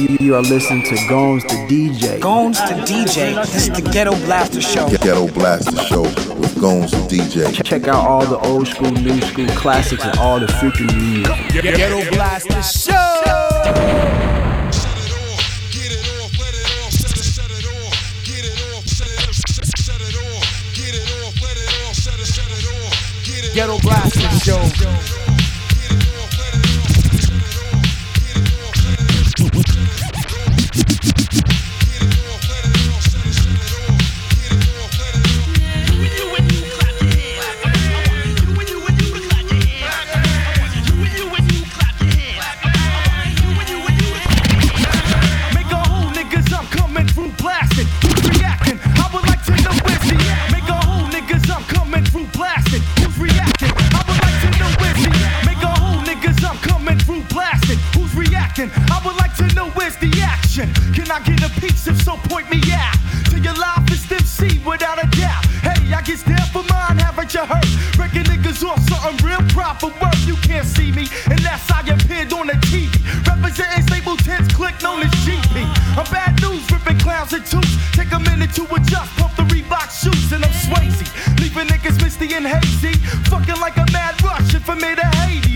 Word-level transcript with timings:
You, 0.00 0.16
you 0.18 0.34
are 0.34 0.40
listening 0.40 0.82
to 0.84 0.96
Gomes 1.10 1.42
the 1.42 1.66
DJ. 1.68 2.22
Gomes 2.22 2.58
the 2.58 2.74
DJ. 2.88 3.34
This 3.44 3.68
is 3.68 3.68
the 3.68 3.82
Ghetto 3.82 4.12
Blaster 4.24 4.62
Show. 4.62 4.88
Ghetto 4.88 5.28
Blaster 5.28 5.76
Show 5.76 6.00
with 6.00 6.58
Gomes 6.58 6.92
the 6.92 6.96
DJ. 7.06 7.62
Check 7.62 7.86
out 7.86 8.08
all 8.08 8.24
the 8.24 8.38
old 8.38 8.66
school, 8.66 8.90
new 8.92 9.20
school 9.20 9.46
classics 9.48 10.02
and 10.02 10.18
all 10.18 10.40
the 10.40 10.46
freaking 10.46 10.90
new 10.96 11.18
music. 11.18 11.76
Ghetto 11.76 12.10
Blaster 12.12 12.62
Show. 12.62 12.96
Ghetto 23.52 23.78
Blaster 23.80 24.30
Show. 24.40 25.19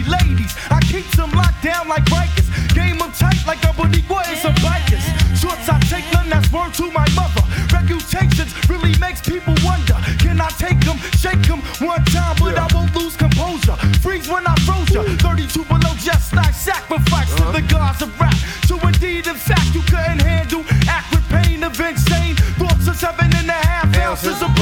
Ladies, 0.06 0.52
I 0.70 0.80
keep 0.82 1.06
them 1.12 1.30
locked 1.32 1.62
down 1.62 1.88
like 1.88 2.04
Rikers. 2.06 2.48
Game 2.74 2.98
them 2.98 3.12
tight 3.12 3.40
like 3.46 3.62
a 3.64 3.72
Boricua 3.72 4.26
and 4.28 4.38
some 4.38 4.54
bikers. 4.60 5.04
Shorts, 5.40 5.68
I 5.68 5.78
take 5.88 6.04
none, 6.12 6.28
that's 6.28 6.50
word 6.52 6.74
to 6.74 6.90
my 6.90 7.08
mother. 7.14 7.42
Reputations 7.72 8.52
really 8.68 8.96
makes 8.98 9.20
people 9.20 9.54
wonder. 9.64 9.96
Can 10.18 10.40
I 10.40 10.48
take 10.58 10.80
them, 10.84 10.98
shake 11.16 11.42
them 11.48 11.60
one 11.80 12.04
time, 12.06 12.36
but 12.38 12.56
I 12.58 12.68
won't 12.74 12.94
lose 12.94 13.16
composure. 13.16 13.76
Freeze 14.04 14.28
when 14.28 14.46
I 14.46 14.54
froze 14.66 14.90
ya. 14.92 15.02
32 15.24 15.64
below, 15.64 15.94
just 15.98 16.34
like 16.34 16.54
sacrifice 16.54 17.34
to 17.36 17.44
the 17.52 17.62
gods 17.68 18.02
of 18.02 18.10
rap. 18.20 18.36
So 18.66 18.78
indeed, 18.86 19.26
in 19.26 19.34
fact, 19.34 19.74
you 19.74 19.82
couldn't 19.82 20.20
handle 20.20 20.64
act 20.88 21.10
with 21.12 21.26
pain 21.28 21.64
of 21.64 21.78
insane 21.80 22.36
thoughts 22.58 22.86
of 22.88 22.96
seven 22.96 23.32
and 23.34 23.48
a 23.48 23.60
half 23.68 23.96
ounces 23.98 24.42
of 24.42 24.53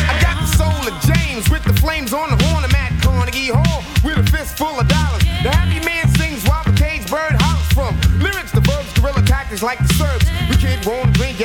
I 0.07 0.15
got 0.21 0.35
the 0.39 0.47
soul 0.57 0.87
of 0.87 0.95
James 1.03 1.49
with 1.49 1.63
the 1.63 1.73
flames 1.73 2.13
on 2.13 2.29
the 2.29 2.37
horn. 2.45 2.63
I'm 2.63 2.75
at 2.75 2.91
Carnegie 3.03 3.51
Hall 3.51 3.83
with 4.03 4.17
a 4.17 4.23
fist 4.31 4.57
full 4.57 4.79
of 4.79 4.87
dollars. 4.87 5.23
The 5.43 5.51
happy 5.51 5.83
man 5.85 6.07
sings 6.15 6.43
while 6.47 6.63
the 6.63 6.71
cage 6.73 7.09
bird 7.09 7.35
hollers 7.39 7.67
from 7.73 7.99
lyrics 8.19 8.51
to 8.51 8.61
verbs, 8.61 8.93
guerrilla 8.93 9.21
tactics 9.23 9.61
like 9.61 9.79
the 9.79 9.93
Serbs. 9.93 10.25
We 10.49 10.55
can't 10.57 10.83
go 10.83 10.93
and 10.93 11.13
drink 11.13 11.41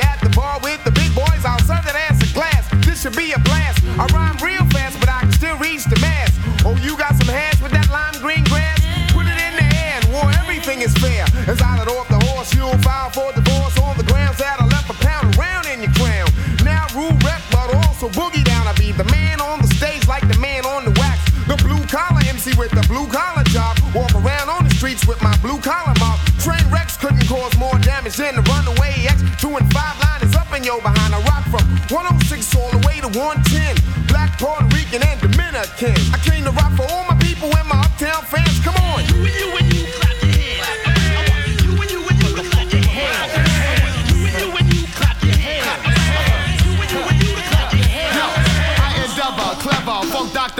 with 25.07 25.21
my 25.21 25.35
blue 25.37 25.59
collar 25.59 25.93
mob. 25.99 26.19
Train 26.39 26.63
wrecks 26.71 26.97
couldn't 26.97 27.27
cause 27.27 27.55
more 27.57 27.77
damage 27.79 28.15
than 28.15 28.35
the 28.35 28.43
runaway 28.43 28.93
X. 29.03 29.19
Two 29.39 29.55
and 29.55 29.67
five 29.73 29.99
line 29.99 30.21
is 30.23 30.35
up 30.35 30.47
in 30.55 30.63
your 30.63 30.81
behind. 30.81 31.13
I 31.13 31.19
rock 31.27 31.43
from 31.51 31.65
106 31.91 32.55
all 32.55 32.71
the 32.71 32.81
way 32.87 33.01
to 33.01 33.09
110. 33.11 34.07
Black, 34.07 34.39
Puerto 34.39 34.63
Rican, 34.75 35.03
and 35.03 35.19
Dominican. 35.19 35.95
I 36.13 36.17
came 36.23 36.43
to 36.45 36.51
rock 36.51 36.62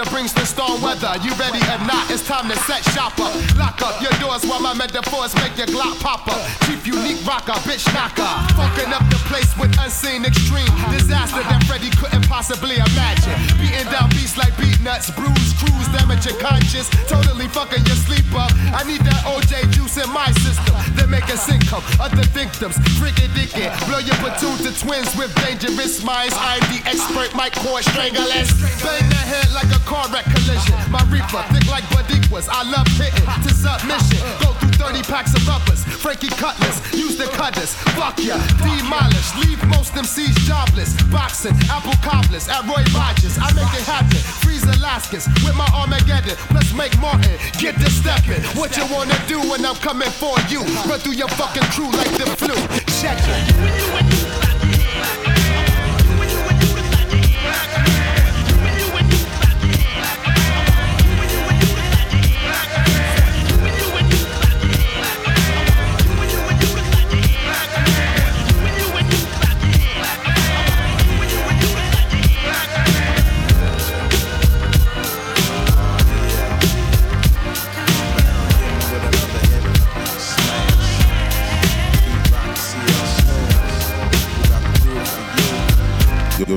doctor 0.03 0.16
brings 0.16 0.34
the 0.34 0.46
storm 0.46 0.81
weather. 0.81 1.12
You 1.24 1.31
ready 1.36 1.59
or 1.59 1.80
not? 1.88 2.09
It's 2.12 2.25
time 2.28 2.50
to 2.50 2.56
set 2.68 2.84
shop 2.94 3.18
up. 3.19 3.34
Lock 3.58 3.81
up 3.81 4.02
your 4.02 4.12
doors 4.19 4.44
while 4.46 4.59
my 4.59 4.74
metaphors 4.74 5.36
make 5.36 5.58
your 5.58 5.68
Glock 5.68 6.00
pop 6.00 6.28
up. 6.28 6.41
Chief 6.66 6.86
unique 6.86 7.25
rocker, 7.25 7.53
bitch 7.64 7.86
knocker. 7.94 8.28
Fucking 8.56 8.91
up 8.94 9.03
the 9.09 9.19
place 9.30 9.52
with 9.58 9.72
unseen 9.80 10.25
extreme 10.25 10.68
disaster 10.91 11.44
that 11.44 11.64
Freddy 11.68 11.90
couldn't 11.91 12.28
possibly 12.28 12.75
imagine. 12.75 13.36
Beating 13.59 13.88
down 13.91 14.09
beats 14.09 14.38
like 14.38 14.53
Beatnuts, 14.59 15.14
bruise, 15.16 15.53
cruise, 15.59 15.88
damage 15.96 16.25
your 16.25 16.38
conscience. 16.40 16.90
Totally 17.08 17.47
fucking 17.47 17.84
your 17.85 18.00
sleep 18.00 18.28
up. 18.35 18.52
I 18.74 18.84
need 18.84 19.02
that 19.02 19.24
OJ 19.24 19.72
juice 19.72 19.97
in 19.97 20.09
my 20.12 20.31
system. 20.44 20.75
Then 20.96 21.09
make 21.09 21.28
a 21.30 21.38
income. 21.52 21.84
Other 22.00 22.24
victims, 22.35 22.78
freaking 23.00 23.31
dicky. 23.35 23.68
Blow 23.88 24.00
your 24.00 24.16
platoon 24.20 24.58
to 24.68 24.72
twins 24.80 25.16
with 25.16 25.34
dangerous 25.46 26.03
minds. 26.03 26.35
I'm 26.38 26.62
the 26.74 26.81
expert, 26.85 27.35
Mike 27.35 27.56
Cord 27.56 27.84
strangulers. 27.84 28.52
Bang 28.84 29.08
the 29.09 29.24
head 29.24 29.47
like 29.53 29.72
a 29.72 29.81
car 29.93 30.09
wreck 30.09 30.25
collision. 30.25 30.73
My 30.89 31.05
reaper, 31.13 31.45
thick 31.53 31.69
like 31.69 31.85
Boricuas. 31.93 32.49
I 32.49 32.65
love 32.65 32.89
hitting 32.97 33.29
to 33.45 33.51
submission. 33.53 34.17
Go 34.41 34.57
through 34.57 34.73
30 34.81 35.03
packs 35.05 35.33
of 35.37 35.45
rubbers. 35.47 35.85
Frankie 36.01 36.33
Cutlass, 36.41 36.81
use 36.93 37.15
the 37.15 37.29
cutters. 37.37 37.75
Fuck 37.93 38.17
ya, 38.17 38.41
demolish. 38.65 39.29
Leave 39.37 39.61
most 39.69 39.93
MCs 39.93 40.33
jobless. 40.49 40.97
Boxing, 41.13 41.53
apple 41.69 41.93
cobblers 42.01 42.49
at 42.49 42.66
Roy 42.66 42.84
Rogers. 42.97 43.37
I 43.37 43.53
make 43.53 43.69
it 43.78 43.85
happen. 43.85 44.17
Freeze 44.41 44.66
Alaskans 44.66 45.28
with 45.45 45.55
my 45.55 45.69
Armageddon. 45.78 46.35
Plus 46.49 46.73
make 46.73 46.97
Martin 46.99 47.37
get 47.59 47.78
to 47.78 47.89
stepping. 47.89 48.41
What 48.57 48.75
you 48.75 48.85
wanna 48.89 49.17
do 49.28 49.39
when 49.46 49.63
I'm 49.63 49.78
coming 49.78 50.09
for 50.09 50.34
you? 50.49 50.61
Run 50.89 50.99
through 50.99 51.22
your 51.22 51.29
fucking 51.37 51.69
crew 51.75 51.91
like 51.91 52.13
the 52.17 52.25
flu. 52.41 52.55
Check 52.99 53.19
it. 53.22 54.53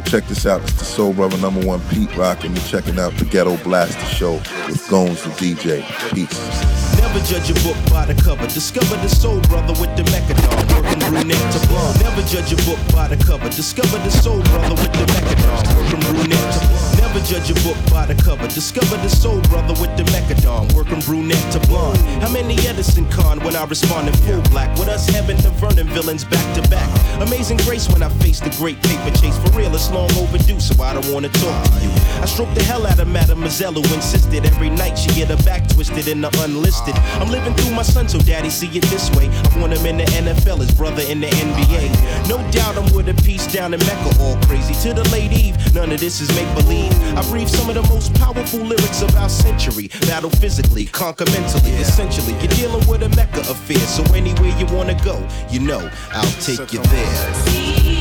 Check 0.07 0.29
this 0.29 0.47
out. 0.47 0.63
It's 0.63 0.73
the 0.75 0.85
Soul 0.85 1.13
Brother 1.13 1.37
number 1.39 1.67
one 1.67 1.81
Pete 1.91 2.15
Rock, 2.17 2.45
and 2.45 2.57
you're 2.57 2.65
checking 2.67 2.97
out 2.97 3.13
the 3.15 3.25
Ghetto 3.25 3.57
Blaster 3.65 4.07
Show 4.07 4.35
with 4.69 4.87
Gones 4.89 5.21
the 5.25 5.31
DJ. 5.31 5.83
Peace. 6.15 6.97
Never 7.01 7.19
judge 7.27 7.51
a 7.51 7.55
book 7.67 7.77
by 7.91 8.07
the 8.07 8.15
cover. 8.23 8.47
Discover 8.47 8.97
the 9.03 9.09
soul 9.09 9.41
brother 9.43 9.75
with 9.81 9.91
the 9.97 10.05
Mecca 10.15 10.35
Don, 10.47 10.83
working 10.83 11.01
brunette 11.11 11.53
to 11.53 11.67
blonde. 11.67 12.01
Never 12.01 12.23
judge 12.23 12.53
a 12.53 12.57
book 12.65 12.79
by 12.95 13.09
the 13.09 13.17
cover. 13.17 13.49
Discover 13.49 13.99
the 13.99 14.11
soul 14.11 14.41
brother 14.43 14.77
with 14.79 14.93
the 14.95 15.07
Mecca 15.11 15.35
Don, 15.43 15.77
working 15.77 16.01
brunette 16.01 16.55
to 16.55 16.61
blonde. 16.61 16.76
Never 17.17 17.29
judge 17.29 17.51
a 17.51 17.55
book 17.65 17.79
by 17.91 18.05
the 18.05 18.15
cover. 18.23 18.47
Discover 18.47 18.99
the 18.99 19.09
soul 19.09 19.41
brother 19.49 19.73
with 19.81 19.89
the 19.97 20.05
Mecca 20.13 20.39
Don, 20.43 20.69
working 20.75 21.01
brunette 21.01 21.51
to 21.53 21.61
blonde. 21.67 21.97
How 22.21 22.31
many 22.31 22.59
Edison 22.69 23.09
Con 23.09 23.41
when 23.41 23.57
I 23.57 23.65
respond 23.65 24.09
in 24.09 24.15
full 24.29 24.43
black? 24.51 24.69
With 24.79 24.89
us 24.89 25.09
having 25.09 25.39
the 25.39 25.49
Vernon 25.57 25.89
villains 25.89 26.25
back 26.25 26.45
to 26.57 26.69
back. 26.69 26.85
Amazing 27.23 27.57
grace 27.65 27.89
when 27.89 28.03
I 28.03 28.11
face 28.21 28.41
the 28.41 28.51
great 28.61 28.83
paper 28.83 29.17
chase. 29.17 29.39
For 29.39 29.57
real, 29.57 29.75
it's 29.75 29.91
long 29.91 30.13
overdue, 30.21 30.61
so 30.61 30.83
I 30.83 30.93
don't 30.93 31.09
wanna 31.11 31.31
talk 31.31 31.65
to 31.65 31.81
you. 31.81 31.91
I 32.21 32.27
stroke 32.27 32.53
the 32.55 32.63
hell 32.63 32.87
out 32.87 32.99
of 32.99 33.09
Mademoiselle 33.09 33.73
who 33.73 33.95
insisted 33.95 34.45
every 34.45 34.69
night 34.69 34.99
she 34.99 35.09
get 35.15 35.29
her 35.29 35.43
back 35.43 35.67
twisted 35.69 36.09
in 36.09 36.21
the 36.21 36.29
unlisted. 36.45 36.97
I'm 37.17 37.31
living 37.31 37.55
through 37.55 37.75
my 37.75 37.83
son, 37.83 38.11
so 38.11 38.19
daddy 38.19 38.51
see 38.51 38.69
it 38.77 38.85
this 38.93 39.11
way. 39.17 39.29
I 39.29 39.59
want 39.59 39.73
him 39.73 39.87
in 39.87 39.97
the 39.97 40.09
NFL, 40.21 40.59
his 40.59 40.73
brother 40.73 41.03
in 41.09 41.23
the 41.23 41.29
NBA. 41.29 42.29
No 42.29 42.37
doubt 42.51 42.77
I'm 42.77 42.93
with 42.95 43.09
a 43.09 43.15
piece 43.23 43.47
down 43.51 43.73
in 43.73 43.81
Mecca, 43.81 44.11
all 44.21 44.37
crazy. 44.45 44.75
To 44.85 44.93
the 44.93 45.09
late 45.09 45.33
Eve, 45.33 45.57
none 45.75 45.91
of 45.91 45.99
this 45.99 46.21
is 46.21 46.29
make 46.37 46.53
believe. 46.55 47.06
I 47.15 47.23
breathe 47.31 47.49
some 47.49 47.69
of 47.69 47.75
the 47.75 47.83
most 47.83 48.15
powerful 48.15 48.61
lyrics 48.61 49.03
of 49.03 49.15
our 49.17 49.29
century. 49.29 49.89
Battle 50.03 50.31
physically, 50.31 50.87
conquer 50.87 51.27
mentally. 51.27 51.73
Essentially, 51.73 52.33
you're 52.41 52.57
dealing 52.57 52.87
with 52.89 53.03
a 53.03 53.09
Mecca 53.11 53.41
affair. 53.41 53.79
So 53.79 54.03
anywhere 54.15 54.57
you 54.59 54.67
wanna 54.67 54.99
go, 55.05 55.27
you 55.51 55.61
know 55.61 55.91
I'll 56.13 56.41
take 56.41 56.73
you 56.73 56.83
there. 56.83 57.96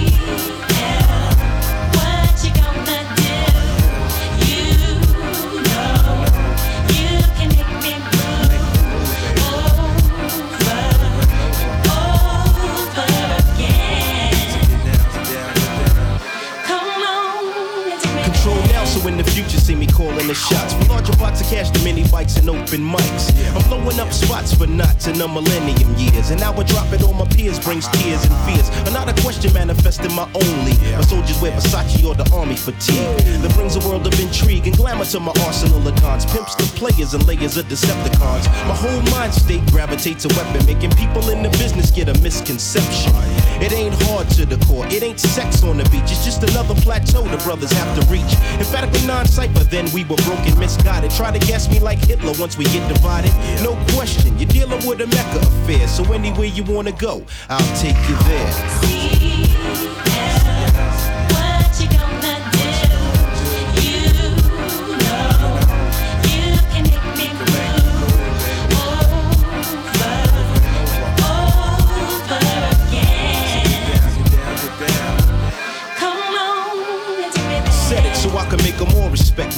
Calling 20.05 20.27
the 20.27 20.35
shots. 20.35 20.73
For 20.73 20.85
larger 20.85 21.13
pots 21.13 21.41
of 21.41 21.47
cash, 21.47 21.69
the 21.71 21.83
mini 21.83 22.07
bikes 22.09 22.37
and 22.37 22.49
open 22.49 22.81
mics. 22.81 23.33
I'm 23.55 23.63
blowing 23.69 23.99
up 23.99 24.13
spots 24.13 24.53
for 24.53 24.67
knots 24.67 25.07
in 25.07 25.17
the 25.17 25.27
millennium 25.27 25.95
years. 25.97 26.29
And 26.29 26.39
now 26.39 26.53
I 26.53 26.63
drop 26.63 26.91
it 26.93 27.01
on 27.03 27.17
my 27.17 27.25
peers, 27.25 27.59
brings 27.59 27.87
tears 27.97 28.21
and 28.25 28.35
fears. 28.45 28.69
Another 28.87 29.13
question 29.21 29.51
manifesting 29.53 30.13
my 30.13 30.29
only. 30.35 30.75
My 30.93 31.01
soldiers 31.01 31.41
wear 31.41 31.51
Versace 31.53 32.05
or 32.05 32.13
the 32.13 32.27
army 32.33 32.55
fatigue. 32.55 33.17
That 33.41 33.53
brings 33.55 33.75
a 33.75 33.81
world 33.87 34.05
of 34.05 34.13
intrigue 34.19 34.67
and 34.67 34.77
glamour 34.77 35.05
to 35.05 35.19
my 35.19 35.33
arsenal 35.45 35.87
of 35.87 35.95
guns. 36.01 36.25
Pimps 36.25 36.55
the 36.55 36.67
players 36.77 37.13
and 37.13 37.25
layers 37.25 37.57
of 37.57 37.65
Decepticons. 37.65 38.45
My 38.69 38.75
whole 38.75 39.01
mind 39.11 39.33
state 39.33 39.65
gravitates 39.71 40.25
a 40.25 40.29
weapon, 40.29 40.65
making 40.65 40.91
people 40.91 41.29
in 41.29 41.41
the 41.41 41.49
business 41.57 41.89
get 41.89 42.09
a 42.09 42.15
misconception. 42.21 43.13
It 43.61 43.71
ain't 43.71 43.95
hard 44.03 44.29
to 44.37 44.45
the 44.45 44.63
core, 44.65 44.85
it 44.87 45.01
ain't 45.01 45.19
sex 45.19 45.63
on 45.63 45.77
the 45.77 45.87
beach. 45.89 46.11
It's 46.13 46.25
just 46.25 46.43
another 46.43 46.75
plateau 46.75 47.23
the 47.23 47.37
brothers 47.37 47.71
have 47.71 47.91
to 47.97 48.03
reach. 48.11 48.31
Emphatically 48.59 49.05
non-cypher, 49.07 49.63
then 49.63 49.85
we 49.95 50.03
were 50.03 50.18
broken, 50.18 50.59
misguided. 50.59 51.09
Try 51.12 51.31
to 51.31 51.39
gas 51.47 51.69
me 51.69 51.80
like 51.80 52.00
Hitler 52.06 52.33
once 52.38 52.57
we 52.57 52.65
get 52.65 52.86
divided. 52.94 53.31
No 53.63 53.77
question, 53.95 54.38
you're 54.38 54.50
dealing 54.50 54.86
with 54.86 55.00
a 55.00 55.07
Mecca 55.07 55.39
affair. 55.39 55.88
So 55.88 56.03
anywhere 56.12 56.47
you 56.47 56.63
wanna 56.63 56.92
go, 56.92 57.24
I'll 57.47 57.77
take 57.77 57.97
you 58.09 58.15
there. 58.27 59.34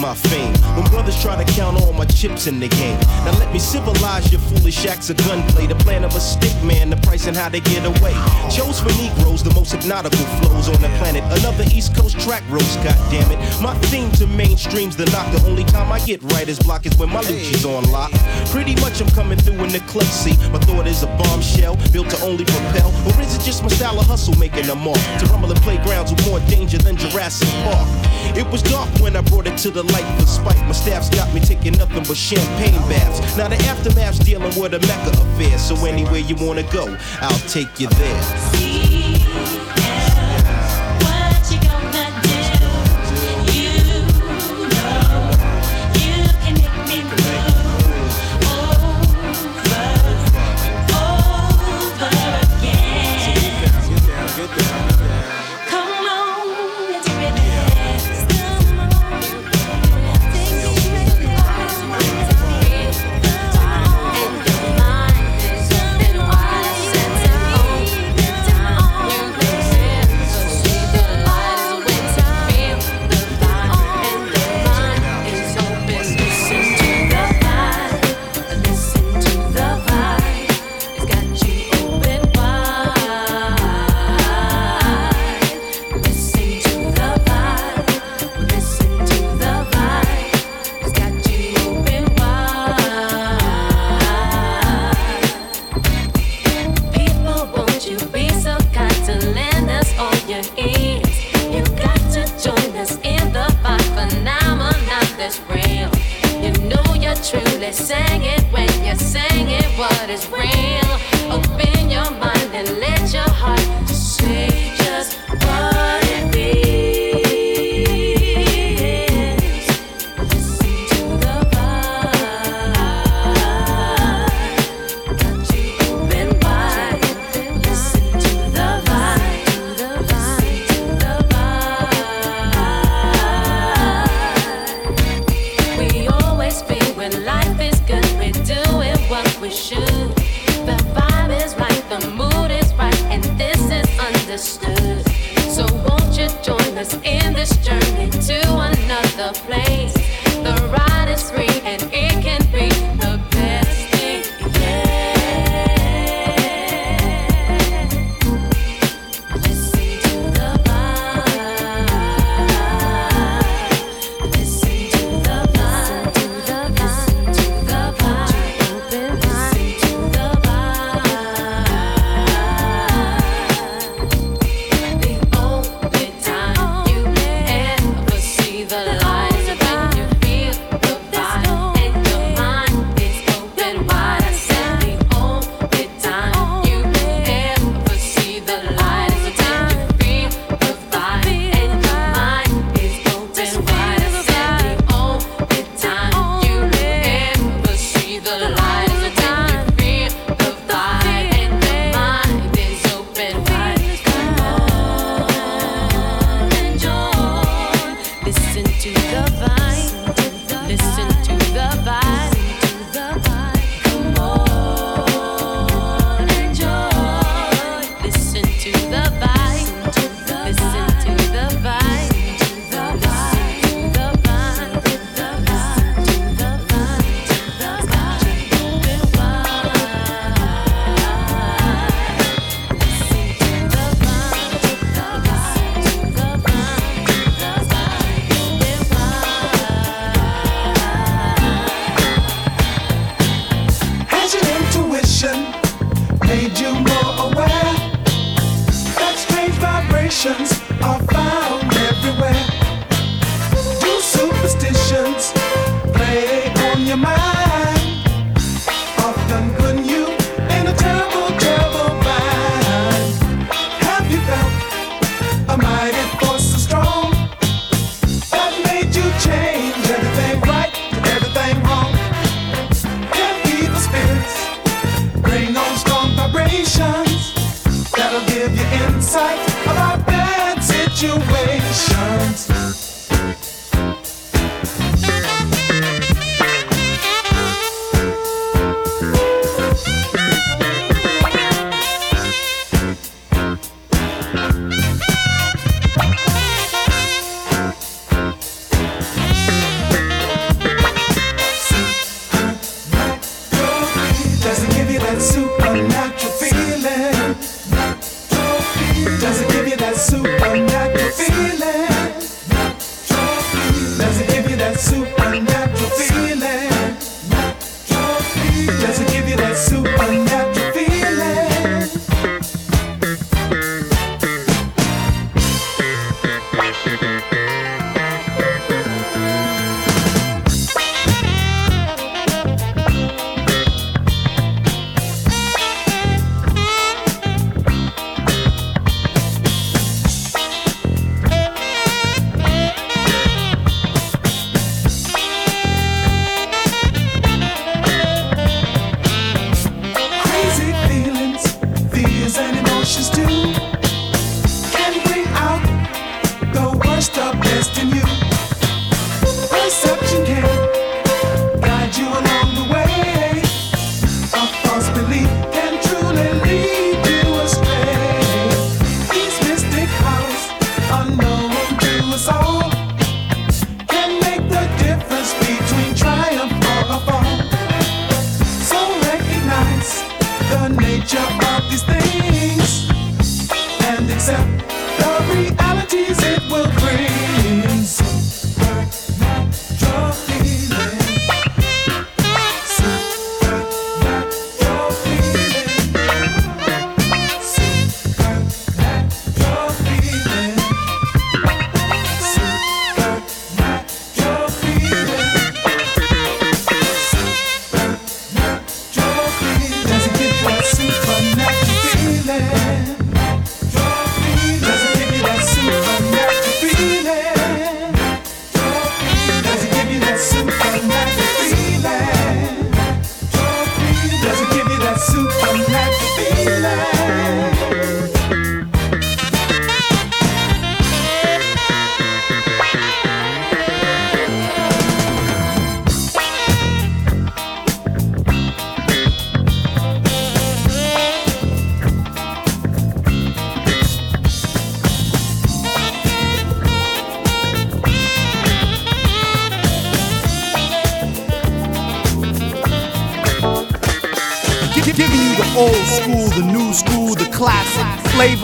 My 0.07 0.15
fame. 0.15 0.76
When 1.07 1.15
brothers 1.15 1.24
try 1.24 1.42
to 1.42 1.54
count 1.54 1.81
all 1.81 1.94
my 1.94 2.04
chips 2.04 2.48
in 2.48 2.59
the 2.59 2.68
game. 2.68 3.00
Now 3.24 3.31
let 3.39 3.54
me 3.54 3.59
civilize 3.59 4.30
your 4.30 4.42
foolish 4.42 4.86
acts 4.86 5.09
of 5.09 5.15
gunplay. 5.18 5.65
The 5.65 5.75
plan 5.75 6.04
of 6.04 6.13
a 6.13 6.19
stick 6.19 6.51
man, 6.63 6.89
the 6.89 6.98
price 6.98 7.27
and 7.27 7.38
how 7.38 7.48
they 7.48 7.62
get 7.62 7.86
away. 7.86 8.12
Chose 8.51 8.81
for 8.81 8.92
Negroes, 9.00 9.42
the 9.42 9.54
most 9.54 9.71
hypnotical 9.71 10.25
flows 10.39 10.68
on 10.68 10.81
the 10.81 10.89
planet. 11.00 11.24
Another 11.39 11.63
East 11.71 11.95
Coast 11.95 12.19
track 12.19 12.44
roast, 12.50 12.80
goddammit. 12.80 13.39
My 13.62 13.74
theme 13.88 14.12
to 14.19 14.27
mainstream's 14.27 14.98
the 14.98 15.06
knock. 15.06 15.31
The 15.31 15.48
only 15.48 15.63
time 15.63 15.92
I 15.94 16.00
get 16.00 16.21
writer's 16.33 16.59
block 16.59 16.86
is 16.86 16.98
when 16.98 17.09
my 17.09 17.21
Lucci's 17.21 17.63
on 17.63 17.89
lock. 17.89 18.12
Pretty 18.51 18.75
much 18.81 19.00
I'm 19.00 19.09
coming 19.12 19.38
through 19.38 19.63
in 19.63 19.71
the 19.71 19.80
clutch. 19.88 20.12
See, 20.12 20.36
my 20.51 20.59
thought 20.59 20.88
is 20.88 21.04
a 21.04 21.07
bombshell 21.24 21.77
built 21.94 22.09
to 22.09 22.19
only 22.21 22.44
propel. 22.44 22.92
Or 23.07 23.21
is 23.21 23.33
it 23.33 23.44
just 23.44 23.63
my 23.63 23.69
style 23.69 23.98
of 23.98 24.07
hustle 24.07 24.36
making 24.36 24.69
a 24.69 24.75
mark? 24.75 25.00
To 25.19 25.25
rumble 25.27 25.51
in 25.51 25.57
playgrounds 25.59 26.12
with 26.12 26.27
more 26.27 26.42
danger 26.51 26.77
than 26.77 26.98
Jurassic 26.98 27.48
Park. 27.63 27.88
It 28.36 28.45
was 28.51 28.62
dark 28.62 28.89
when 29.00 29.15
I 29.15 29.21
brought 29.21 29.48
it 29.48 29.57
to 29.59 29.71
the 29.71 29.83
light 29.83 30.19
for 30.19 30.27
spite. 30.27 30.59
My 30.68 30.74
staff's 31.01 31.15
got 31.15 31.33
me 31.33 31.39
taking 31.39 31.73
nothing 31.73 32.03
but 32.03 32.17
champagne 32.17 32.73
baths. 32.89 33.38
Now 33.38 33.47
the 33.47 33.55
aftermath's 33.67 34.19
dealing 34.19 34.59
with 34.59 34.73
a 34.73 34.79
Mecca 34.79 35.09
affair. 35.09 35.57
So 35.57 35.75
anywhere 35.85 36.19
you 36.19 36.35
wanna 36.35 36.63
go, 36.71 36.97
I'll 37.21 37.39
take 37.49 37.79
you 37.79 37.88
there. 37.88 38.96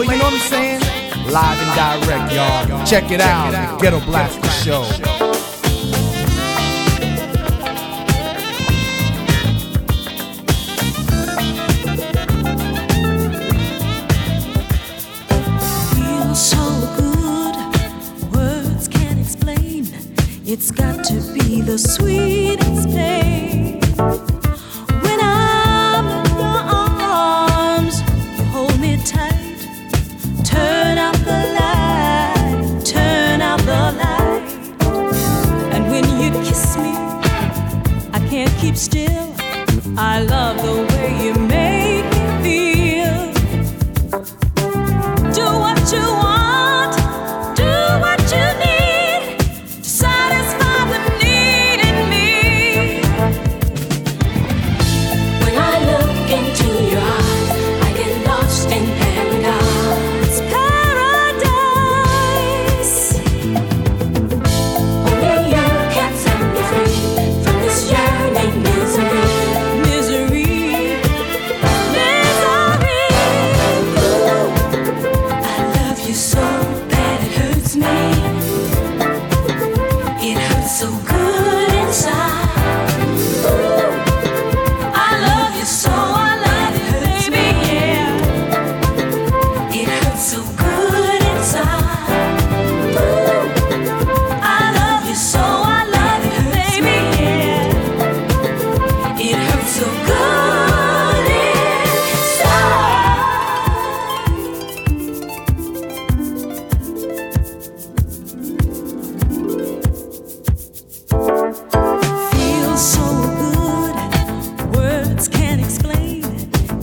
you 0.03 0.17
know 0.17 0.25
what 0.25 0.33
I'm 0.33 0.39
saying? 0.39 0.81
Live 1.31 1.59
and 1.59 2.05
direct, 2.05 2.33
y'all. 2.33 2.85
Check 2.85 3.11
it 3.11 3.21
out, 3.21 3.51
the 3.51 3.81
Ghetto 3.81 3.99
Blaster 4.05 4.49
Show. 4.49 4.83
Feels 15.95 16.49
so 16.49 16.63
good, 16.97 18.33
words 18.35 18.87
can't 18.89 19.19
explain. 19.19 19.87
It's 20.45 20.71
got 20.71 21.03
to 21.05 21.33
be 21.33 21.61
the 21.61 21.77
sweet 21.77 22.62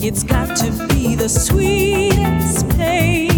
It's 0.03 0.23
got 0.23 0.57
to 0.57 0.89
be 0.89 1.15
the 1.15 1.29
sweetest 1.29 2.67
pain. 2.71 3.30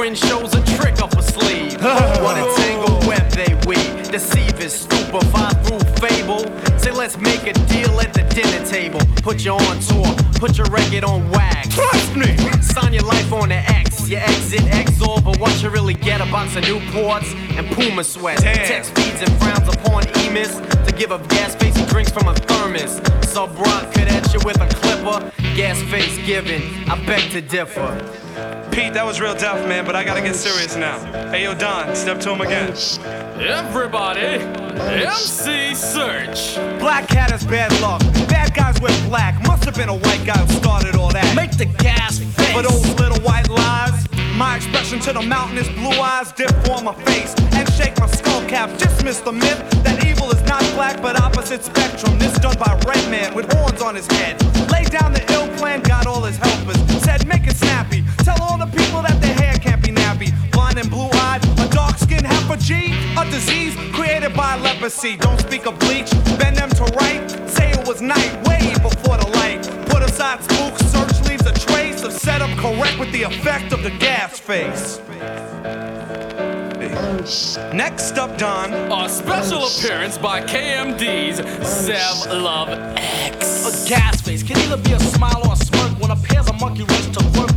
Grin 0.00 0.14
shows 0.14 0.54
a 0.54 0.64
trick 0.76 0.98
up 1.02 1.12
a 1.12 1.22
sleeve. 1.22 1.74
what 2.24 2.36
a 2.38 2.46
tangled 2.56 3.06
web 3.06 3.30
they 3.32 3.52
weave. 3.68 4.10
Deceive 4.10 4.58
is 4.58 4.72
stupefy 4.72 5.52
through 5.64 5.84
fable. 6.00 6.40
Say 6.78 6.90
let's 6.90 7.18
make 7.18 7.46
a 7.46 7.52
deal 7.68 8.00
at 8.00 8.14
the 8.14 8.22
dinner 8.34 8.64
table. 8.64 9.00
Put 9.22 9.44
you 9.44 9.52
on 9.52 9.78
tour, 9.80 10.10
put 10.40 10.56
your 10.56 10.68
record 10.68 11.04
on 11.04 11.28
wax. 11.30 11.74
Trust 11.74 12.16
me. 12.16 12.34
Sign 12.62 12.94
your 12.94 13.02
life 13.02 13.30
on 13.30 13.50
the 13.50 13.56
X. 13.56 14.08
You 14.08 14.16
exit 14.16 14.62
exor, 14.80 15.22
but 15.22 15.38
what 15.38 15.62
you 15.62 15.68
really 15.68 15.94
get 15.94 16.22
a 16.22 16.26
box 16.32 16.56
of 16.56 16.64
Newports 16.64 17.34
and 17.58 17.66
Puma 17.72 18.02
sweats. 18.02 18.42
Text 18.42 18.96
feeds 18.96 19.20
and 19.20 19.32
frowns 19.38 19.68
upon 19.68 20.04
emis 20.24 20.52
to 20.86 20.92
give 20.94 21.12
up 21.12 21.28
gas 21.28 21.54
face 21.56 21.76
and 21.76 21.86
drinks 21.86 22.10
from 22.10 22.26
a 22.26 22.34
thermos. 22.34 23.02
Sub 23.28 23.54
rock 23.58 23.92
could 23.92 24.08
at 24.08 24.32
you 24.32 24.40
with 24.46 24.60
a 24.62 24.68
clipper. 24.80 25.30
Gas 25.54 25.78
face 25.90 26.16
given, 26.26 26.62
I 26.88 26.96
beg 27.04 27.30
to 27.32 27.42
differ. 27.42 28.29
Pete, 28.70 28.94
that 28.94 29.04
was 29.04 29.20
real 29.20 29.34
deaf, 29.34 29.66
man, 29.68 29.84
but 29.84 29.96
I 29.96 30.04
gotta 30.04 30.20
get 30.22 30.36
serious 30.36 30.76
now. 30.76 30.98
Hey 31.30 31.42
yo, 31.44 31.54
Don, 31.54 31.94
step 31.94 32.20
to 32.20 32.30
him 32.32 32.40
again. 32.40 32.68
Everybody, 33.40 34.38
MC 34.80 35.72
Serch. 35.74 36.56
Black 36.78 37.08
cat 37.08 37.32
is 37.32 37.44
bad 37.44 37.72
luck. 37.80 38.00
Bad 38.28 38.54
guys 38.54 38.80
wear 38.80 38.92
black. 39.08 39.40
Must 39.46 39.64
have 39.64 39.74
been 39.74 39.88
a 39.88 39.96
white 39.96 40.24
guy 40.24 40.38
who 40.38 40.52
started 40.54 40.94
all 40.94 41.10
that. 41.12 41.34
Make 41.34 41.56
the 41.56 41.66
gas 41.66 42.18
face. 42.18 42.52
For 42.52 42.62
those 42.62 42.86
little 43.00 43.20
white 43.22 43.48
lies, 43.48 44.06
My 44.40 44.56
expression 44.56 44.98
to 45.00 45.12
the 45.12 45.20
mountainous 45.20 45.68
blue 45.68 46.00
eyes 46.00 46.32
dip 46.32 46.50
for 46.64 46.80
my 46.80 46.94
face 47.04 47.34
and 47.52 47.70
shake 47.74 47.98
my 48.00 48.06
skull 48.06 48.40
cap. 48.48 48.70
Dismiss 48.78 49.20
the 49.20 49.32
myth 49.32 49.60
that 49.84 50.02
evil 50.06 50.30
is 50.30 50.40
not 50.44 50.62
black 50.72 51.02
but 51.02 51.20
opposite 51.20 51.62
spectrum. 51.62 52.18
This 52.18 52.38
done 52.38 52.56
by 52.58 52.72
red 52.86 53.10
man 53.10 53.34
with 53.34 53.52
horns 53.52 53.82
on 53.82 53.94
his 53.94 54.06
head. 54.06 54.40
Lay 54.72 54.84
down 54.84 55.12
the 55.12 55.22
ill 55.34 55.46
plan, 55.58 55.82
got 55.82 56.06
all 56.06 56.22
his 56.22 56.38
helpers. 56.38 56.78
Said 57.04 57.26
make 57.26 57.46
it 57.46 57.56
snappy. 57.56 57.99
Tell 58.24 58.40
all 58.42 58.58
the 58.58 58.66
people 58.66 59.02
that 59.02 59.20
their 59.20 59.34
hair 59.34 59.54
can't 59.56 59.82
be 59.82 59.90
nappy. 59.90 60.30
Blind 60.50 60.78
and 60.78 60.90
blue 60.90 61.10
eyed, 61.12 61.44
a 61.58 61.68
dark 61.68 61.98
skinned 61.98 62.26
G, 62.60 62.92
a 63.16 63.24
disease 63.30 63.74
created 63.92 64.34
by 64.34 64.56
leprosy. 64.58 65.16
Don't 65.16 65.40
speak 65.40 65.66
of 65.66 65.78
bleach, 65.78 66.10
bend 66.38 66.56
them 66.56 66.68
to 66.70 66.84
right. 67.00 67.30
Say 67.48 67.70
it 67.70 67.88
was 67.88 68.02
night, 68.02 68.32
way 68.46 68.74
before 68.82 69.16
the 69.16 69.28
light. 69.34 69.62
Put 69.88 70.02
aside 70.02 70.42
spooks, 70.42 70.82
Serch 70.82 71.28
leaves 71.28 71.46
a 71.46 71.52
trace 71.52 72.02
of 72.02 72.12
setup 72.12 72.50
correct 72.58 72.98
with 72.98 73.10
the 73.12 73.22
effect 73.22 73.72
of 73.72 73.82
the 73.82 73.90
gas 73.90 74.38
face. 74.38 75.00
Next 77.72 78.18
up, 78.18 78.36
Don. 78.36 78.72
A 78.92 79.08
special 79.08 79.66
appearance 79.66 80.18
by 80.18 80.42
KMD's 80.42 81.40
Zev 81.40 82.26
Love 82.42 82.68
X. 82.96 83.86
A 83.86 83.88
gas 83.88 84.20
face 84.20 84.42
can 84.42 84.58
either 84.58 84.76
be 84.76 84.92
a 84.92 85.00
smile 85.00 85.40
or 85.46 85.52
a 85.52 85.56
smirk 85.56 85.98
when 86.00 86.10
a 86.10 86.16
pair's 86.16 86.48
a 86.48 86.52
monkey 86.54 86.84
race 86.84 87.08
to 87.08 87.24
work 87.38 87.49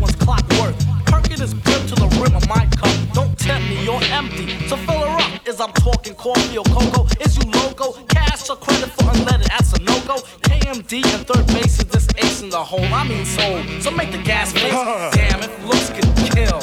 to 2.43 2.49
the 2.49 2.56
rim 2.56 2.58
of 2.58 2.58
my 2.58 2.65
cup. 2.77 3.13
Don't 3.13 3.38
tempt 3.38 3.69
me, 3.69 3.84
you're 3.84 4.03
empty. 4.12 4.67
So 4.67 4.77
fill 4.77 4.99
her 4.99 5.08
up. 5.08 5.47
Is 5.47 5.60
I'm 5.60 5.73
talking 5.73 6.15
coffee 6.15 6.58
or 6.58 6.63
cocoa? 6.65 7.08
Is 7.19 7.38
you 7.38 7.49
loco? 7.51 7.93
Cash 8.08 8.49
or 8.49 8.56
credit 8.58 8.89
for 8.89 9.03
unleaded? 9.03 9.47
That's 9.47 9.73
a 9.73 9.79
no 9.84 9.99
go. 10.01 10.17
KMD 10.41 11.06
and 11.13 11.27
third 11.27 11.47
base 11.47 11.79
is 11.79 11.86
this 11.86 12.08
ace 12.17 12.41
in 12.41 12.49
the 12.49 12.63
hole. 12.63 12.84
I 12.84 13.08
mean 13.08 13.25
soul. 13.25 13.63
So 13.82 13.91
make 13.91 14.12
the 14.12 14.21
gas 14.21 14.51
face. 14.51 14.71
Damn, 15.13 15.41
it 15.41 15.51
looks 15.65 15.89
can 15.89 16.08
kill. 16.32 16.60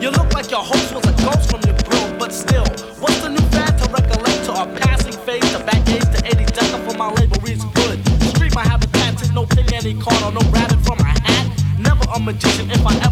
You 0.00 0.10
look 0.10 0.32
like 0.32 0.50
your 0.50 0.62
host 0.62 0.94
was 0.94 1.04
a 1.04 1.14
ghost 1.24 1.50
from 1.50 1.60
your 1.62 1.76
grill, 1.84 2.18
but 2.18 2.32
still, 2.32 2.64
what's 3.00 3.20
the 3.20 3.28
new 3.28 3.46
fad 3.52 3.76
to 3.78 3.90
recollect 3.90 4.44
to 4.46 4.52
our 4.52 4.66
passing 4.80 5.12
phase? 5.12 5.52
The 5.52 5.58
back 5.60 5.86
age 5.90 6.04
to 6.04 6.20
80 6.24 6.44
decker 6.46 6.80
for 6.88 6.96
my 6.96 7.12
label 7.12 7.36
reads 7.42 7.64
good. 7.64 8.00
Street 8.34 8.54
my 8.54 8.64
habitat, 8.64 9.30
no 9.34 9.44
pig 9.44 9.72
any 9.74 9.94
card 10.00 10.22
or 10.22 10.32
no 10.32 10.40
rabbit 10.50 10.80
from 10.80 10.98
a 11.00 11.04
hat. 11.04 11.46
Never 11.78 12.04
a 12.14 12.18
magician 12.18 12.70
if 12.70 12.84
I 12.86 12.96
ever. 12.96 13.09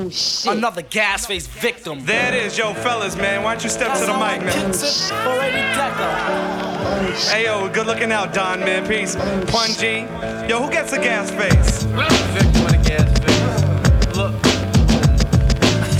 Oh 0.00 0.08
shit. 0.08 0.50
Another 0.50 0.80
gas 0.80 1.26
face 1.26 1.46
victim. 1.46 2.06
There 2.06 2.34
it 2.34 2.46
is, 2.46 2.56
yo, 2.56 2.72
fellas, 2.72 3.16
man. 3.16 3.42
Why 3.42 3.52
don't 3.52 3.64
you 3.64 3.68
step 3.68 3.92
to 3.98 4.06
the 4.06 4.14
mic, 4.14 4.40
man? 4.40 4.72
For 4.72 5.36
80. 5.42 5.60
Hey, 7.28 7.44
yo, 7.44 7.68
good 7.68 7.86
looking 7.86 8.10
out, 8.10 8.32
Don, 8.32 8.60
man. 8.60 8.88
Peace. 8.88 9.14
Pun 9.52 9.68
G. 9.76 10.06
Yo, 10.48 10.62
who 10.62 10.70
gets 10.70 10.94
a 10.94 10.98
gas 10.98 11.30
face? 11.30 11.82
Victim 12.32 12.64
of 12.64 12.72
the 12.72 12.80
gas 12.88 13.12
face. 13.20 14.16
Look. 14.16 14.32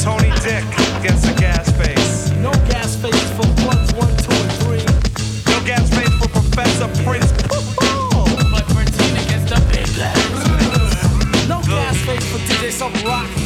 Tony 0.00 0.32
Dick 0.40 0.64
gets 1.04 1.28
a 1.28 1.34
gas 1.34 1.70
face. 1.76 2.30
No 2.38 2.52
gas 2.72 2.96
face 2.96 3.30
for 3.36 3.46
ones, 3.68 3.92
one, 4.00 4.16
two, 4.16 4.32
and 4.32 4.52
three. 4.64 4.84
No 5.52 5.60
gas 5.66 5.90
face 5.90 6.14
for 6.16 6.28
Professor 6.28 6.88
Prince. 7.04 7.32
But 7.52 8.64
Bertina 8.72 9.22
gets 9.28 9.44
the 9.44 9.60
big 9.68 9.88
No 11.50 11.60
gas 11.60 11.96
face 12.06 12.24
for 12.32 12.38
DJ 12.48 12.72
Sub 12.72 12.94
Rock. 13.04 13.39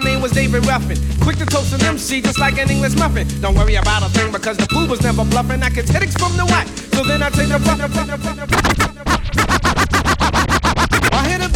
My 0.00 0.10
name 0.10 0.20
was 0.20 0.32
David 0.32 0.66
Ruffin. 0.66 0.98
Quick 1.20 1.36
to 1.38 1.46
toast 1.46 1.72
an 1.72 1.80
MC 1.82 2.20
just 2.20 2.38
like 2.38 2.58
an 2.58 2.70
English 2.70 2.96
muffin. 2.96 3.26
Don't 3.40 3.54
worry 3.54 3.76
about 3.76 4.02
a 4.02 4.08
thing 4.10 4.30
because 4.30 4.56
the 4.56 4.66
blue 4.66 4.86
was 4.86 5.00
never 5.02 5.24
bluffing. 5.24 5.62
I 5.62 5.70
get 5.70 5.88
headaches 5.88 6.14
from 6.16 6.36
the 6.36 6.44
whack. 6.44 6.66
So 6.92 7.02
then 7.04 7.22
I 7.22 7.30
take 7.30 7.50
a 7.50 7.58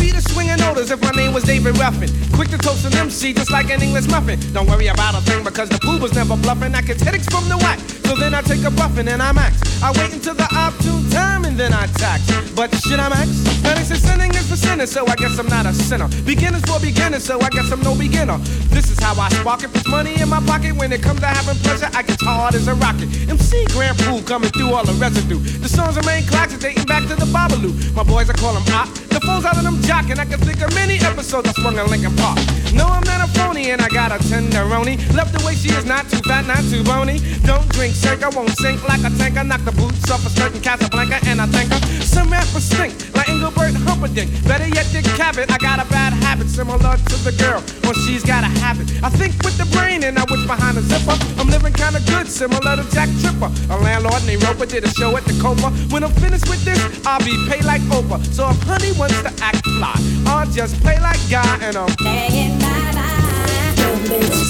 a 0.01 0.03
beat 0.03 0.17
of 0.17 0.23
swinging 0.33 0.57
notice 0.59 0.91
if 0.91 1.01
my 1.03 1.11
name 1.11 1.33
was 1.33 1.45
David 1.45 1.77
Ruffin. 1.79 2.09
Quick 2.33 2.49
to 2.51 2.59
toast 2.59 2.85
an 2.87 2.95
MC 2.95 3.33
just 3.33 3.51
like 3.51 3.71
an 3.71 3.83
English 3.83 4.09
muffin. 4.09 4.39
Don't 4.53 4.69
worry 4.69 4.89
about 4.89 5.15
a 5.15 5.21
thing 5.21 5.45
because 5.45 5.69
the 5.69 5.79
blue 5.79 5.99
was 5.99 6.15
never 6.15 6.37
bluffing. 6.37 6.75
I 6.75 6.83
get 6.83 7.01
headaches 7.01 7.27
from 7.27 7.49
the 7.49 7.57
whack. 7.59 7.79
So 8.11 8.17
then 8.17 8.35
I 8.35 8.43
take 8.43 8.65
a 8.65 8.71
buffin 8.71 9.09
and 9.09 9.23
I 9.23 9.33
max. 9.33 9.61
I 9.83 9.93
wait 9.93 10.13
until 10.13 10.35
the 10.35 10.49
opportune 10.55 11.09
time 11.11 11.45
and 11.45 11.57
then 11.57 11.73
I 11.73 11.87
tax. 11.95 12.27
But 12.57 12.75
shit, 12.83 12.99
I'm 12.99 13.11
max. 13.11 13.29
They 13.63 13.85
say 13.85 13.97
sinning 13.97 14.35
is 14.35 14.49
for 14.49 14.57
sinners, 14.57 14.91
so 14.91 15.07
I 15.07 15.15
guess 15.17 15.39
I'm 15.39 15.47
not 15.47 15.67
a 15.67 15.73
sinner. 15.73 16.09
Beginners 16.25 16.63
for 16.63 16.81
beginners, 16.81 17.25
so 17.25 17.41
I 17.41 17.49
guess 17.51 17.71
I'm 17.71 17.81
no 17.83 17.95
beginner. 17.95 18.39
This 18.75 18.91
is 18.91 18.99
how 18.99 19.15
I 19.21 19.29
spark 19.31 19.63
it. 19.63 19.73
Put 19.73 19.89
money 19.89 20.21
in 20.21 20.29
my 20.29 20.41
pocket 20.41 20.77
when 20.77 20.93
it 20.93 21.03
comes 21.03 21.21
to 21.21 21.27
having 21.27 21.57
pleasure. 21.63 21.89
I 21.95 22.03
get 22.03 22.21
hard 22.21 22.55
as 22.55 22.67
a 22.69 22.75
rocket. 22.75 23.09
MC 23.29 23.65
Grand 23.71 23.97
Puba 23.99 24.27
coming 24.27 24.51
through 24.51 24.75
all 24.75 24.85
the 24.85 24.95
residue. 24.95 25.39
The 25.39 25.69
songs 25.69 25.97
remain 25.97 26.25
classic, 26.27 26.61
dating 26.61 26.85
back 26.85 27.07
to 27.09 27.15
the 27.15 27.27
Babalu. 27.27 27.95
My 27.95 28.03
boys, 28.03 28.29
I 28.29 28.35
call 28.35 28.55
them 28.55 28.67
op. 28.75 28.89
The 29.11 29.21
phones 29.21 29.45
out 29.45 29.57
of 29.57 29.63
them 29.63 29.81
jocking. 29.91 30.19
I 30.19 30.25
can 30.25 30.39
think 30.39 30.61
of 30.63 30.73
many 30.75 30.97
episodes 31.03 31.49
I 31.49 31.53
sprung 31.53 31.77
in 31.77 31.87
Lincoln 31.91 32.15
Park. 32.17 32.39
No, 32.73 32.87
I'm 32.87 33.03
not 33.03 33.21
a 33.27 33.29
phony, 33.35 33.71
and 33.73 33.83
I 33.83 33.89
got 33.89 34.13
a 34.13 34.19
tenderoni. 34.31 34.95
Love 35.19 35.33
the 35.35 35.43
way 35.45 35.55
she 35.55 35.71
is 35.75 35.85
not 35.85 36.09
too 36.09 36.23
fat, 36.29 36.47
not 36.47 36.63
too 36.71 36.85
bony. 36.85 37.19
Don't 37.43 37.67
drink 37.75 37.95
shake, 37.95 38.23
I 38.23 38.31
won't 38.31 38.55
sink 38.63 38.79
like 38.87 39.03
a 39.03 39.11
tanker. 39.19 39.43
Knock 39.43 39.63
the 39.65 39.73
boots 39.73 40.09
off 40.11 40.25
a 40.27 40.31
skirt 40.31 40.55
Casablanca, 40.63 41.19
and 41.27 41.41
I 41.41 41.47
thank 41.47 41.73
her. 41.75 41.81
Some 42.07 42.31
rappers 42.31 42.65
stink 42.71 42.95
like 43.17 43.29
Engelbert 43.29 43.75
Humperdinck. 43.89 44.31
Better 44.47 44.69
yet, 44.69 44.87
Dick 44.93 45.05
Cavett. 45.19 45.51
I 45.51 45.59
got 45.59 45.83
a 45.83 45.87
bad 45.91 46.13
habit 46.23 46.49
similar 46.49 46.95
to 47.11 47.17
the 47.27 47.35
girl 47.43 47.61
when 47.83 47.95
she's 48.07 48.23
got 48.23 48.45
a 48.45 48.51
habit. 48.63 48.87
I 49.03 49.11
think 49.11 49.35
with 49.43 49.59
the 49.59 49.67
brain, 49.75 50.05
and 50.05 50.17
I 50.19 50.25
wish 50.31 50.47
behind 50.47 50.77
the 50.77 50.83
zipper. 50.87 51.17
I'm 51.41 51.49
living 51.51 51.73
kinda 51.73 52.01
good, 52.07 52.29
similar 52.29 52.77
to 52.79 52.85
Jack 52.95 53.09
Tripper. 53.21 53.51
A 53.75 53.77
landlord 53.83 54.23
named 54.27 54.43
Roper 54.45 54.67
did 54.67 54.85
a 54.85 54.91
show 54.95 55.17
at 55.17 55.25
the 55.25 55.35
Copa. 55.43 55.71
When 55.91 56.05
I'm 56.05 56.15
finished 56.23 56.49
with 56.49 56.63
this, 56.65 56.79
I'll 57.05 57.25
be 57.25 57.35
paid 57.51 57.65
like 57.65 57.83
Oprah. 57.91 58.23
So 58.33 58.51
if 58.51 58.63
honey 58.63 58.93
wants 58.93 59.19
to 59.23 59.33
act 59.43 59.67
fly, 59.81 59.97
I'll 60.27 60.51
just 60.53 60.77
play 60.83 60.99
like 61.01 61.21
guy 61.31 61.57
and 61.65 61.77
I'm 61.77 61.89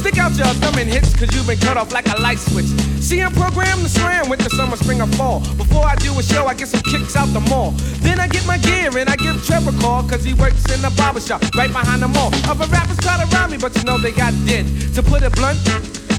Stick 0.00 0.18
out 0.18 0.34
your 0.34 0.46
thumb 0.58 0.74
and 0.78 0.88
hits, 0.88 1.14
cause 1.14 1.30
you've 1.34 1.46
been 1.46 1.58
cut 1.58 1.76
off 1.76 1.92
like 1.92 2.08
a 2.08 2.20
light 2.20 2.38
switch. 2.38 2.66
See, 2.98 3.20
I'm 3.22 3.32
programmed 3.32 3.82
to 3.82 3.88
slam 3.88 4.28
with 4.28 4.40
the 4.40 4.50
summer, 4.50 4.76
spring, 4.76 5.00
or 5.00 5.06
fall. 5.18 5.40
Before 5.56 5.84
I 5.84 5.94
do 5.96 6.18
a 6.18 6.22
show, 6.22 6.46
I 6.46 6.54
get 6.54 6.68
some 6.68 6.82
kicks 6.82 7.14
out 7.16 7.28
the 7.32 7.40
mall. 7.40 7.72
Then 8.00 8.18
I 8.18 8.26
get 8.26 8.46
my 8.46 8.58
gear 8.58 8.90
and 8.96 9.08
I 9.08 9.16
give 9.16 9.44
Trevor 9.46 9.70
a 9.70 9.80
call, 9.80 10.02
cause 10.08 10.24
he 10.24 10.34
works 10.34 10.64
in 10.74 10.80
the 10.82 10.90
barber 10.96 11.20
shop 11.20 11.42
right 11.54 11.70
behind 11.70 12.02
the 12.02 12.08
mall. 12.08 12.30
Other 12.50 12.66
rappers 12.66 12.96
try 12.98 13.22
to 13.22 13.48
me, 13.48 13.58
but 13.58 13.76
you 13.76 13.84
know 13.84 13.98
they 13.98 14.12
got 14.12 14.32
dead. 14.46 14.66
To 14.94 15.02
put 15.02 15.22
it 15.22 15.32
blunt, 15.34 15.58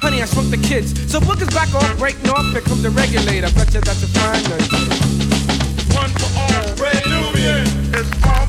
honey, 0.01 0.21
I 0.21 0.25
shrunk 0.25 0.51
the 0.51 0.61
kids. 0.61 0.93
So 1.11 1.19
bookers 1.19 1.51
back 1.53 1.73
off, 1.73 1.97
breaking 1.97 2.29
off, 2.29 2.45
here 2.51 2.61
comes 2.61 2.83
the 2.83 2.91
regulator. 2.91 3.49
Bet 3.57 3.73
you 3.73 3.81
that's 3.81 4.03
a 4.03 4.09
fine 4.15 4.43
One 5.97 6.11
for 6.19 6.31
all, 6.37 6.75
Brand 6.77 7.05
Nubian. 7.09 7.65
It's 7.97 8.11
all 8.25 8.40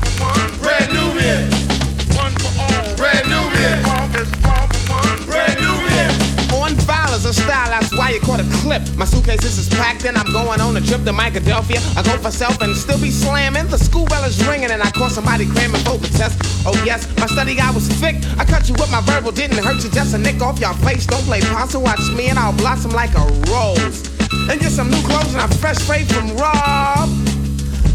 a 8.39 8.43
a. 8.43 8.97
My 8.97 9.05
suitcases 9.05 9.57
is 9.57 9.69
packed 9.69 10.05
and 10.05 10.17
I'm 10.17 10.31
going 10.31 10.59
on 10.61 10.75
a 10.77 10.81
trip 10.81 11.03
to 11.05 11.13
Philadelphia. 11.13 11.79
I 11.97 12.03
go 12.03 12.17
for 12.17 12.31
self 12.31 12.61
and 12.61 12.75
still 12.75 12.99
be 12.99 13.11
slamming. 13.11 13.67
The 13.67 13.77
school 13.77 14.05
bell 14.05 14.23
is 14.23 14.37
ringing 14.47 14.71
and 14.71 14.81
I 14.81 14.91
caught 14.91 15.11
somebody 15.11 15.45
cramming 15.45 15.81
for 15.81 15.97
the 15.97 16.07
test. 16.07 16.39
Oh 16.65 16.75
yes, 16.85 17.07
my 17.17 17.27
study 17.27 17.55
guy 17.55 17.71
was 17.71 17.87
thick. 17.87 18.15
I 18.37 18.45
cut 18.45 18.67
you 18.69 18.75
with 18.75 18.91
my 18.91 19.01
verbal, 19.01 19.31
didn't 19.31 19.57
hurt 19.57 19.83
you, 19.83 19.89
just 19.89 20.13
a 20.13 20.17
nick 20.17 20.41
off 20.41 20.59
your 20.59 20.73
face. 20.85 21.05
Don't 21.05 21.23
play 21.23 21.41
possum, 21.41 21.83
watch 21.83 22.03
me 22.15 22.27
and 22.29 22.39
I'll 22.39 22.53
blossom 22.53 22.91
like 22.91 23.13
a 23.15 23.25
rose. 23.51 24.09
And 24.49 24.59
get 24.59 24.71
some 24.71 24.89
new 24.89 25.01
clothes 25.03 25.33
and 25.33 25.41
I'm 25.41 25.49
fresh 25.49 25.77
straight 25.77 26.07
from 26.07 26.35
Rob. 26.37 27.32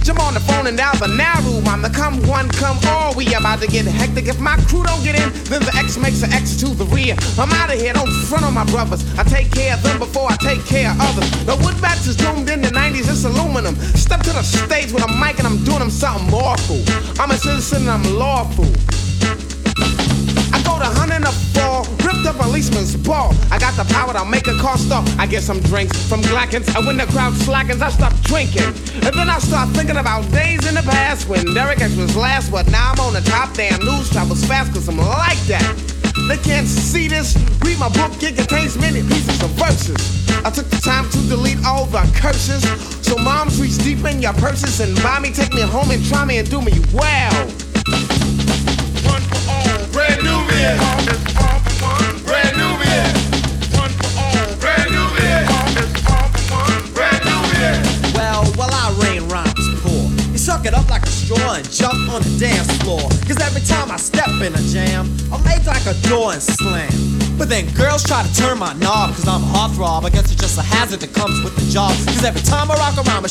Jump 0.09 0.25
on 0.25 0.33
the 0.33 0.41
phone 0.41 0.67
and 0.67 0.79
dial 0.79 0.97
the 0.97 1.07
now 1.07 1.39
room. 1.43 1.69
I'm 1.69 1.83
the 1.83 1.91
come 1.91 2.17
one, 2.27 2.49
come 2.49 2.79
all. 2.87 3.15
We 3.15 3.27
about 3.35 3.61
to 3.61 3.67
get 3.67 3.85
hectic. 3.85 4.27
If 4.27 4.41
my 4.41 4.57
crew 4.65 4.83
don't 4.83 5.05
get 5.05 5.21
in, 5.21 5.29
then 5.53 5.61
the 5.61 5.75
X 5.77 5.99
makes 5.99 6.23
an 6.23 6.33
X 6.33 6.57
to 6.65 6.69
the 6.73 6.87
rear. 6.87 7.15
I'm 7.37 7.53
out 7.53 7.71
of 7.71 7.79
here, 7.79 7.93
don't 7.93 8.11
front 8.25 8.43
on 8.43 8.55
my 8.55 8.65
brothers. 8.73 9.05
I 9.19 9.23
take 9.25 9.53
care 9.53 9.75
of 9.75 9.83
them 9.83 9.99
before 9.99 10.33
I 10.33 10.37
take 10.37 10.65
care 10.65 10.93
of 10.93 10.97
others. 10.99 11.29
The 11.45 11.57
wood 11.63 11.79
bats 11.83 12.07
is 12.07 12.17
doomed 12.17 12.49
in 12.49 12.63
the 12.63 12.69
90s, 12.69 13.05
it's 13.05 13.25
aluminum. 13.25 13.75
Step 14.01 14.23
to 14.23 14.33
the 14.33 14.43
stage 14.43 14.93
with 14.93 15.05
a 15.05 15.13
mic 15.21 15.37
and 15.41 15.47
I'm 15.47 15.63
doing 15.65 15.81
them 15.81 15.91
something 15.91 16.33
awful. 16.33 16.81
I'm 17.21 17.31
a 17.31 17.37
citizen 17.37 17.83
and 17.83 17.91
I'm 17.91 18.15
lawful. 18.17 18.65
I 20.69 20.71
go 20.71 20.79
to 20.85 20.91
hunting 21.01 21.25
a 21.25 21.33
fall, 21.57 21.85
rip 22.05 22.21
the 22.23 22.35
policeman's 22.37 22.95
ball. 22.95 23.33
I 23.51 23.59
got 23.59 23.73
the 23.73 23.89
power 23.89 24.13
to 24.13 24.25
make 24.27 24.47
a 24.49 24.57
car 24.59 24.77
stop. 24.77 25.09
I 25.19 25.27
get 25.27 25.43
some 25.43 25.61
drinks 25.61 25.97
from 26.09 26.21
Glackens, 26.21 26.69
and 26.77 26.87
when 26.87 26.99
the 26.99 27.07
crowd 27.07 27.33
slackens, 27.35 27.81
I 27.81 27.89
stop 27.89 28.13
drinking. 28.29 28.69
And 29.01 29.17
then 29.17 29.31
I 29.31 29.39
start 29.39 29.71
thinking 29.71 29.97
about 29.97 30.31
days 30.31 30.69
in 30.69 30.75
the 30.75 30.83
past 30.83 31.27
when 31.27 31.43
Derek 31.55 31.81
X 31.81 31.97
was 31.97 32.15
last, 32.17 32.53
but 32.53 32.71
now 32.71 32.93
I'm 32.93 33.01
on 33.01 33.15
the 33.15 33.23
top. 33.23 33.55
Damn, 33.55 33.81
news 33.81 34.11
travels 34.11 34.45
fast, 34.45 34.75
cause 34.75 34.89
I'm 34.89 34.99
like 34.99 35.41
that. 35.49 35.65
They 36.29 36.37
can't 36.37 36.69
see 36.69 37.09
this. 37.09 37.35
Read 37.65 37.79
my 37.79 37.89
book, 37.89 38.13
it 38.23 38.37
contains 38.37 38.77
many 38.77 39.01
pieces 39.01 39.43
of 39.43 39.49
verses. 39.57 39.97
I 40.45 40.51
took 40.51 40.69
the 40.69 40.81
time 40.85 41.09
to 41.09 41.19
delete 41.29 41.65
all 41.65 41.87
the 41.87 42.05
curses. 42.21 42.63
So 43.01 43.17
moms 43.17 43.59
reach 43.59 43.79
deep 43.79 44.05
in 44.05 44.21
your 44.21 44.35
purses 44.35 44.81
and 44.81 44.95
buy 45.03 45.19
me, 45.19 45.33
take 45.33 45.55
me 45.55 45.63
home 45.63 45.91
and 45.91 46.05
try 46.05 46.27
me 46.27 46.37
and 46.37 46.51
do 46.51 46.61
me 46.61 46.77
well. 46.93 47.49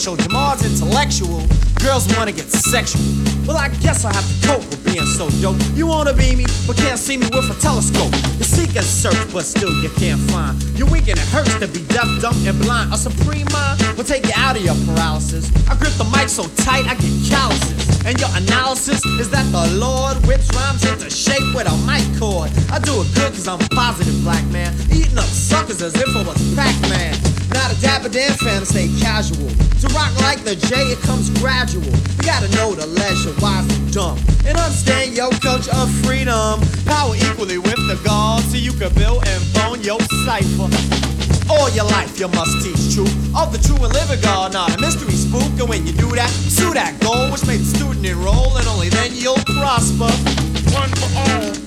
Show 0.08 0.16
Jamal's 0.16 0.64
intellectual. 0.64 1.42
Girls 1.84 2.08
wanna 2.16 2.32
get 2.32 2.50
sexual. 2.50 3.27
Well, 3.48 3.56
I 3.56 3.70
guess 3.80 4.04
I 4.04 4.14
have 4.14 4.28
to 4.28 4.48
cope 4.48 4.68
with 4.68 4.84
being 4.84 5.06
so 5.06 5.30
dope. 5.40 5.56
You 5.74 5.88
wanna 5.88 6.12
be 6.12 6.36
me, 6.36 6.46
but 6.68 6.76
can't 6.76 7.00
see 7.00 7.16
me 7.16 7.28
with 7.32 7.50
a 7.50 7.56
telescope. 7.62 8.12
You 8.38 8.44
seek 8.44 8.76
and 8.76 8.84
search, 8.84 9.16
but 9.32 9.46
still 9.46 9.72
you 9.82 9.90
can't 9.96 10.20
find. 10.32 10.62
You're 10.76 10.90
weak 10.90 11.08
and 11.08 11.18
it 11.18 11.28
hurts 11.30 11.56
to 11.60 11.68
be 11.68 11.80
deaf, 11.88 12.08
dumb, 12.20 12.36
and 12.46 12.60
blind. 12.60 12.94
A 12.94 12.98
supreme 12.98 13.48
mind 13.54 13.80
will 13.96 14.04
take 14.04 14.26
you 14.26 14.34
out 14.36 14.58
of 14.58 14.64
your 14.64 14.76
paralysis. 14.86 15.48
I 15.70 15.76
grip 15.80 15.94
the 15.94 16.04
mic 16.12 16.28
so 16.28 16.44
tight 16.68 16.92
I 16.92 16.96
get 17.00 17.14
calluses. 17.32 17.88
And 18.06 18.20
your 18.20 18.30
analysis 18.36 19.00
is 19.16 19.30
that 19.32 19.48
the 19.56 19.64
Lord 19.80 20.18
whips 20.28 20.52
rhymes 20.54 20.84
into 20.84 21.10
shape 21.10 21.56
with 21.56 21.72
a 21.72 21.78
mic 21.88 22.04
cord. 22.20 22.52
I 22.70 22.80
do 22.80 23.00
it 23.00 23.08
good 23.16 23.32
cause 23.32 23.48
I'm 23.48 23.60
positive 23.72 24.22
black 24.24 24.44
man. 24.52 24.76
Eating 24.92 25.18
up 25.18 25.24
suckers 25.24 25.82
as 25.82 25.96
if 25.96 26.16
I 26.16 26.24
was 26.24 26.56
Pac-Man. 26.56 27.37
Not 27.54 27.72
a 27.72 27.82
dapper 27.82 28.10
Dan 28.10 28.32
fan 28.38 28.60
to 28.62 28.66
stay 28.66 28.88
casual. 29.00 29.50
To 29.82 29.88
rock 29.94 30.14
like 30.22 30.44
the 30.44 30.56
J, 30.56 30.76
it 30.92 31.00
comes 31.00 31.30
gradual. 31.40 31.86
You 31.86 32.24
gotta 32.24 32.50
know 32.56 32.74
the 32.74 32.88
leisure, 32.88 33.34
wise 33.42 33.68
and 33.78 33.94
dumb. 33.94 34.18
And 34.46 34.58
understand 34.58 35.16
your 35.16 35.32
culture 35.40 35.72
of 35.76 35.92
freedom. 36.04 36.60
Power 36.86 37.16
equally 37.16 37.58
with 37.58 37.82
the 37.88 38.00
God, 38.04 38.42
so 38.44 38.58
you 38.58 38.74
can 38.74 38.94
build 38.96 39.28
and 39.28 39.42
bone 39.54 39.82
your 39.82 40.00
cipher. 40.26 40.70
All 41.50 41.70
your 41.72 41.86
life 41.86 42.20
you 42.20 42.28
must 42.28 42.62
teach 42.64 42.94
truth 42.94 43.14
of 43.36 43.54
the 43.54 43.60
true 43.60 43.82
and 43.84 43.94
living 43.94 44.22
God, 44.22 44.54
not 44.54 44.76
a 44.76 44.82
mystery 44.82 45.14
spook. 45.14 45.48
And 45.60 45.70
when 45.70 45.86
you 45.88 45.94
do 45.94 46.10
that, 46.16 46.30
pursue 46.44 46.74
that 46.74 47.00
goal, 47.00 47.32
which 47.32 47.46
made 47.48 47.62
the 47.62 47.78
student 47.78 48.06
enroll, 48.06 48.58
and 48.58 48.68
only 48.68 48.90
then 48.90 49.12
you'll 49.14 49.40
prosper. 49.56 50.12
One 50.76 50.90
for 50.90 51.10
all. 51.16 51.67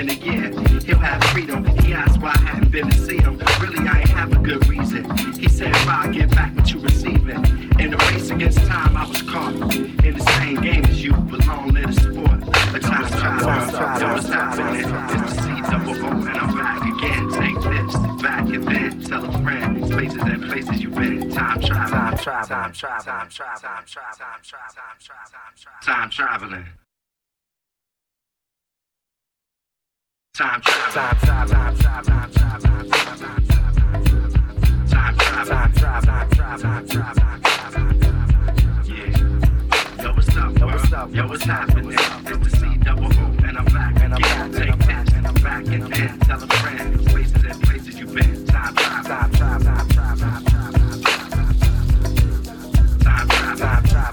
and 0.00 0.10
again. 0.10 0.52
He'll 0.80 0.98
have 0.98 1.22
freedom. 1.24 1.64
He 1.80 1.92
asked 1.92 2.20
why 2.20 2.30
I 2.30 2.38
hadn't 2.38 2.72
been 2.72 2.88
to 2.88 2.98
see 2.98 3.18
him. 3.18 3.36
Really, 3.60 3.86
I 3.86 4.00
ain't 4.00 4.08
have 4.08 4.32
a 4.32 4.38
good 4.38 4.66
reason. 4.66 5.04
He 5.38 5.48
said, 5.48 5.68
if 5.68 5.88
I 5.88 6.08
get 6.08 6.30
back 6.30 6.56
what 6.56 6.72
you 6.72 6.80
receiving. 6.80 7.44
In 7.78 7.90
the 7.90 7.98
race 8.10 8.30
against 8.30 8.58
time, 8.60 8.96
I 8.96 9.06
was 9.06 9.20
caught 9.22 9.54
in 9.54 10.16
the 10.16 10.24
same 10.38 10.60
game 10.62 10.84
as 10.86 11.04
you, 11.04 11.12
but 11.12 11.46
long 11.46 11.68
live 11.68 11.94
the 11.94 12.00
sport. 12.00 12.40
The 12.72 12.80
time 12.80 13.08
tried, 13.08 14.00
don't 14.00 14.22
stop 14.22 14.58
on 14.58 14.76
it. 14.76 14.80
It's 14.80 15.36
the 15.36 15.42
C 15.42 15.60
double 15.70 16.06
O, 16.06 16.10
and 16.10 16.28
I'm 16.28 16.56
back 16.56 16.82
again. 16.82 17.30
Take 17.32 17.60
this, 17.60 18.22
back 18.22 18.48
and 18.48 18.66
then 18.68 19.02
tell 19.02 19.24
a 19.24 19.42
friend. 19.42 19.86
Spaces 19.86 20.22
and 20.22 20.42
places 20.44 20.82
you've 20.82 20.94
been. 20.94 21.30
Time 21.30 21.60
traveling. 21.60 21.90
Time 21.90 22.16
traveling. 22.16 22.72
Time 22.72 22.72
traveling. 22.72 23.28
Time 23.28 23.84
traveling. 23.86 24.30
Time 24.46 24.96
traveling. 24.98 25.82
Time 25.82 26.10
traveling. 26.10 26.64
time 30.40 30.60
time 30.62 31.16
time 31.18 31.48
time 31.48 31.48
time 31.48 31.76
time 31.76 32.02
time 32.06 32.30
Yo, 41.12 41.26
what's 41.26 41.44
happening? 41.44 41.92
It's 41.92 42.38
the 42.38 42.50
C 42.56 42.76
double 42.78 43.06
O, 43.06 43.34
and 43.44 43.58
I'm 43.58 43.64
back, 43.64 44.00
and 44.00 44.14
I'm 44.14 44.20
back, 44.20 44.52
take 44.52 44.78
that, 44.86 45.12
and 45.14 45.26
I'm 45.26 45.34
back, 45.34 45.66
and 45.66 46.22
tell 46.22 46.42
a 46.42 46.46
friend, 46.46 47.06
places 47.06 47.44
and 47.44 47.62
places 47.62 47.98
you've 47.98 48.14
been, 48.14 48.46
time, 48.46 48.74
time, 48.74 49.32
time, 49.32 49.62
time. 49.62 49.89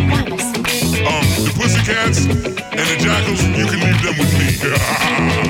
Um, 0.00 1.26
the 1.44 1.52
pussycats 1.56 2.24
and 2.24 2.34
the 2.34 2.96
jackals, 2.98 3.42
you 3.44 3.66
can 3.66 3.80
leave 3.80 4.02
them 4.02 4.16
with 4.18 4.32
me. 4.38 5.46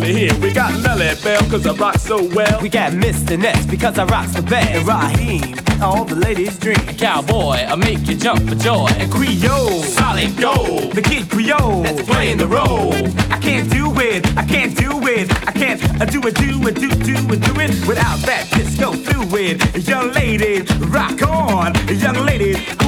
We 0.00 0.52
got 0.54 0.72
Melle 0.82 1.24
Mel, 1.24 1.42
cause 1.50 1.66
I 1.66 1.74
rock 1.74 1.98
so 1.98 2.26
well. 2.34 2.58
We 2.62 2.70
got 2.70 2.92
Mr. 2.92 3.38
Ness, 3.38 3.66
because 3.66 3.98
I 3.98 4.04
rock 4.04 4.28
so 4.28 4.40
bad. 4.40 4.74
And 4.74 4.88
Raheem, 4.88 5.54
all 5.82 6.04
the 6.06 6.14
ladies 6.14 6.58
dream. 6.58 6.78
Cowboy, 6.96 7.66
I 7.68 7.74
make 7.76 8.06
you 8.08 8.16
jump 8.16 8.48
for 8.48 8.54
joy. 8.54 8.88
And 8.96 9.12
Creole, 9.12 9.82
solid 9.82 10.34
gold. 10.38 10.92
The 10.92 11.02
kid 11.02 11.28
Creole, 11.28 11.82
that's 11.82 12.02
playing 12.08 12.38
the 12.38 12.46
role. 12.46 12.94
I 13.30 13.38
can't 13.40 13.70
do 13.70 13.92
it, 14.00 14.26
I 14.38 14.46
can't 14.46 14.74
do 14.74 15.06
it. 15.06 15.30
I 15.46 15.52
can't 15.52 15.82
I 16.00 16.06
do 16.06 16.26
it, 16.26 16.34
do 16.34 16.66
it, 16.66 16.76
do, 16.76 16.88
do 16.88 17.34
it, 17.34 17.40
do 17.42 17.60
it. 17.60 17.86
Without 17.86 18.20
that 18.20 18.48
disco 18.54 18.92
fluid. 18.92 19.60
Young 19.86 20.12
ladies, 20.12 20.74
rock 20.76 21.20
on. 21.22 21.74
Young 21.88 22.24
ladies 22.24 22.79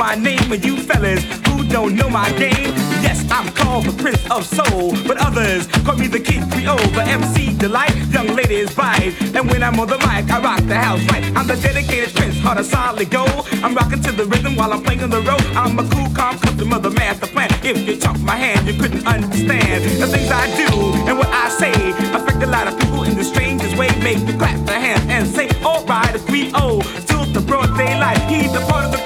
my 0.00 0.14
name 0.14 0.50
and 0.50 0.64
you 0.64 0.78
fellas 0.78 1.22
who 1.46 1.62
don't 1.68 1.94
know 1.94 2.08
my 2.08 2.30
game. 2.38 2.72
Yes, 3.04 3.20
I'm 3.30 3.46
called 3.52 3.84
the 3.84 3.92
Prince 4.02 4.24
of 4.30 4.46
Soul, 4.46 4.96
but 5.06 5.18
others 5.20 5.66
call 5.84 5.96
me 5.96 6.06
the 6.06 6.18
King 6.18 6.48
Creole, 6.50 6.88
the 6.96 7.04
MC 7.04 7.54
Delight, 7.58 7.94
young 8.08 8.28
ladies 8.28 8.74
bite. 8.74 9.12
And 9.36 9.50
when 9.50 9.62
I'm 9.62 9.78
on 9.78 9.88
the 9.88 9.98
mic, 9.98 10.24
I 10.32 10.40
rock 10.40 10.62
the 10.64 10.74
house 10.74 11.04
right. 11.12 11.24
I'm 11.36 11.46
the 11.46 11.56
dedicated 11.56 12.14
Prince, 12.14 12.40
heart 12.40 12.58
of 12.58 12.64
solid 12.64 13.10
gold. 13.10 13.46
I'm 13.62 13.74
rocking 13.74 14.00
to 14.00 14.12
the 14.12 14.24
rhythm 14.24 14.56
while 14.56 14.72
I'm 14.72 14.82
playing 14.82 15.10
the 15.10 15.20
road. 15.20 15.44
I'm 15.54 15.78
a 15.78 15.86
cool, 15.92 16.08
calm 16.14 16.38
customer, 16.38 16.78
the 16.78 16.90
master 16.92 17.26
plan. 17.26 17.50
If 17.62 17.86
you 17.86 18.00
talk 18.00 18.18
my 18.20 18.36
hand, 18.36 18.66
you 18.66 18.80
couldn't 18.80 19.06
understand 19.06 19.84
the 20.00 20.06
things 20.06 20.30
I 20.32 20.46
do 20.56 20.68
and 21.08 21.18
what 21.18 21.28
I 21.28 21.50
say. 21.50 21.74
Affect 22.16 22.42
a 22.42 22.46
lot 22.46 22.66
of 22.68 22.80
people 22.80 23.02
in 23.04 23.18
the 23.18 23.24
strangest 23.24 23.76
way. 23.76 23.88
Make 24.00 24.26
you 24.26 24.38
clap 24.38 24.64
their 24.64 24.80
hands 24.80 25.04
and 25.10 25.28
say, 25.28 25.46
alright, 25.62 26.14
it's 26.14 26.24
Till 26.24 27.26
the 27.34 27.44
broad 27.46 27.76
daylight, 27.76 28.18
he's 28.30 28.54
a 28.54 28.60
part 28.60 28.86
of 28.86 28.92
the 28.92 28.99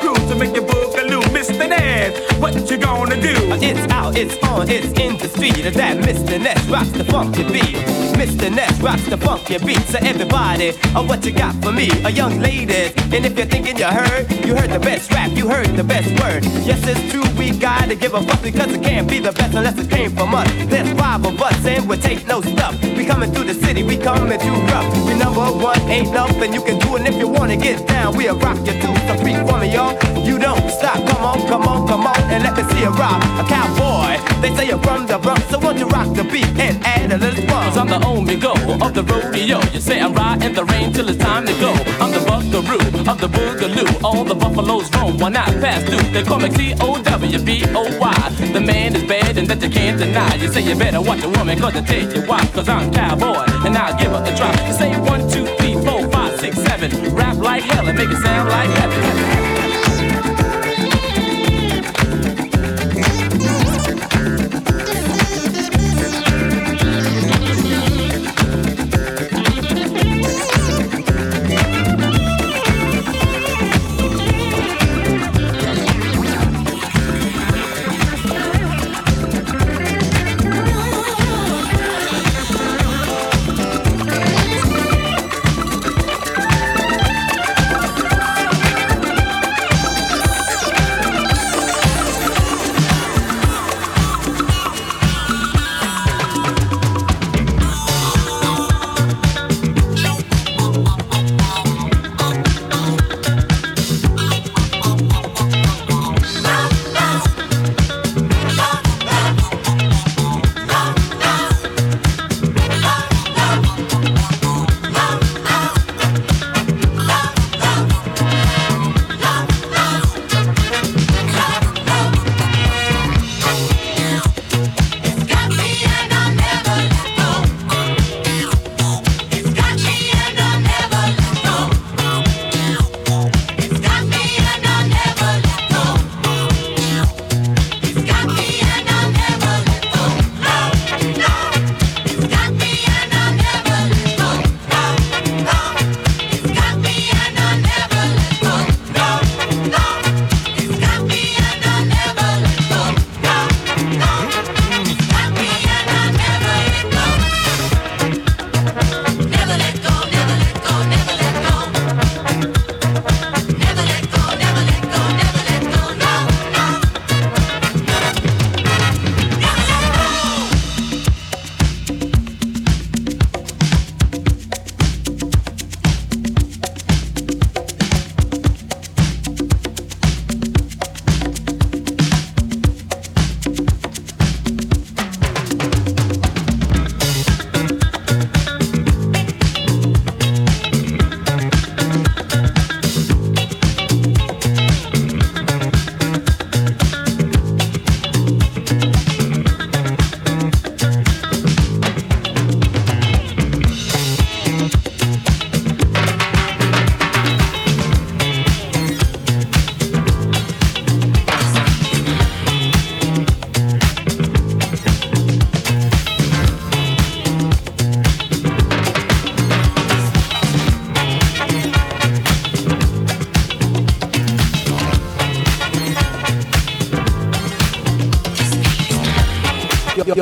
what 2.64 2.70
you 2.70 2.78
gonna 2.78 3.20
do? 3.20 3.34
It's 3.60 3.92
out, 3.92 4.16
it's 4.16 4.36
on, 4.48 4.70
it's 4.70 4.86
in 4.98 5.18
the 5.18 5.28
street. 5.28 5.52
That 5.74 5.98
Mr. 5.98 6.40
Ness 6.40 6.64
rocks 6.66 6.90
the 6.92 7.04
funky 7.04 7.44
beat. 7.44 7.76
Mr. 8.16 8.50
Ness 8.50 8.80
rocks 8.80 9.04
the 9.06 9.18
funky 9.18 9.58
beat. 9.58 9.80
So 9.92 9.98
everybody, 10.00 10.72
oh, 10.96 11.04
what 11.04 11.26
you 11.26 11.32
got 11.32 11.54
for 11.62 11.72
me? 11.72 11.90
A 12.04 12.10
young 12.10 12.40
lady. 12.40 12.88
And 13.12 13.26
if 13.26 13.36
you're 13.36 13.46
thinking 13.46 13.76
you 13.76 13.84
heard, 13.84 14.30
you 14.46 14.56
heard 14.56 14.70
the 14.70 14.78
best 14.78 15.12
rap, 15.12 15.30
you 15.32 15.46
heard 15.46 15.76
the 15.76 15.84
best 15.84 16.08
word. 16.22 16.42
Yes, 16.64 16.80
it's 16.86 17.12
true, 17.12 17.28
we 17.36 17.50
gotta 17.50 17.96
give 17.96 18.14
a 18.14 18.22
fuck 18.22 18.42
because 18.42 18.72
it 18.72 18.82
can't 18.82 19.08
be 19.10 19.18
the 19.18 19.32
best 19.32 19.54
unless 19.54 19.76
it 19.78 19.90
came 19.90 20.10
from 20.12 20.34
us. 20.34 20.48
There's 20.64 20.90
five 20.98 21.22
of 21.26 21.40
us 21.42 21.66
and 21.66 21.86
we 21.86 21.98
take 21.98 22.26
no 22.26 22.40
stuff. 22.40 22.80
We 22.96 23.04
coming 23.04 23.30
through 23.30 23.44
the 23.44 23.54
city, 23.54 23.82
we 23.82 23.98
coming 23.98 24.38
through 24.38 24.60
rough. 24.72 24.88
We 25.06 25.12
number 25.18 25.44
one, 25.52 25.80
ain't 25.90 26.12
nothing 26.12 26.54
you 26.54 26.62
can 26.62 26.78
do. 26.78 26.96
And 26.96 27.06
if 27.06 27.16
you 27.16 27.28
wanna 27.28 27.58
get 27.58 27.86
down, 27.86 28.16
we'll 28.16 28.38
rock 28.38 28.56
you 28.64 28.72
too. 28.80 28.94
So 29.06 29.18
freak 29.20 29.36
for 29.46 29.58
me, 29.58 29.74
y'all. 29.74 29.92
You 30.24 30.38
don't 30.38 30.70
stop. 30.70 30.96
Come 31.08 31.24
on, 31.24 31.46
come 31.46 31.62
on, 31.62 31.86
come 31.86 32.06
on, 32.06 32.16
and 32.32 32.42
let 32.42 32.53
me 32.56 32.62
see 32.70 32.80
you 32.80 32.90
rock. 32.90 33.22
A 33.40 33.44
cowboy, 33.48 34.18
they 34.40 34.54
say 34.54 34.68
you're 34.68 34.78
from 34.78 35.06
the 35.06 35.18
Bronx, 35.18 35.44
so 35.50 35.58
won't 35.58 35.78
you 35.78 35.86
rock 35.88 36.14
the 36.14 36.24
beat 36.24 36.46
and 36.58 36.82
add 36.84 37.12
a 37.12 37.18
little 37.18 37.44
fun? 37.46 37.64
Cause 37.68 37.78
I'm 37.78 37.88
the 37.88 38.04
only 38.06 38.36
go 38.36 38.52
of 38.52 38.94
the 38.94 39.02
rodeo. 39.02 39.60
You 39.72 39.80
say 39.80 40.00
I'm 40.00 40.14
riding 40.14 40.54
the 40.54 40.64
rain 40.64 40.92
till 40.92 41.08
it's 41.08 41.18
time 41.18 41.46
to 41.46 41.52
go. 41.54 41.72
I'm 42.00 42.12
the 42.12 42.20
buckaroo 42.20 43.10
of 43.10 43.20
the 43.20 43.28
boogaloo. 43.28 44.04
All 44.04 44.24
the 44.24 44.34
buffaloes 44.34 44.90
roam, 44.94 45.18
why 45.18 45.30
not 45.30 45.48
pass 45.60 45.82
through? 45.84 46.10
They 46.12 46.22
call 46.22 46.38
me 46.38 46.50
C-O-W-B-O-Y. 46.50 48.18
The 48.52 48.60
man 48.60 48.96
is 48.96 49.04
bad 49.04 49.36
and 49.38 49.48
that 49.48 49.62
you 49.62 49.70
can't 49.70 49.98
deny. 49.98 50.34
You 50.36 50.48
say 50.48 50.62
you 50.62 50.76
better 50.76 51.00
watch 51.00 51.22
a 51.22 51.28
woman 51.28 51.58
cause 51.58 51.74
I 51.74 51.82
tell 51.82 52.12
you 52.14 52.22
why. 52.22 52.46
Cause 52.54 52.68
I'm 52.68 52.92
cowboy 52.92 53.44
and 53.66 53.76
I'll 53.76 53.98
give 53.98 54.12
her 54.12 54.22
a 54.22 54.36
try. 54.36 54.52
You 54.66 54.74
say 54.74 54.90
one, 55.00 55.28
two, 55.28 55.46
three, 55.58 55.74
four, 55.74 56.08
five, 56.10 56.38
six, 56.40 56.56
seven. 56.56 57.14
Rap 57.14 57.36
like 57.36 57.62
hell 57.64 57.86
and 57.86 57.98
make 57.98 58.10
it 58.10 58.22
sound 58.22 58.48
like 58.48 58.70
heaven. 58.78 59.43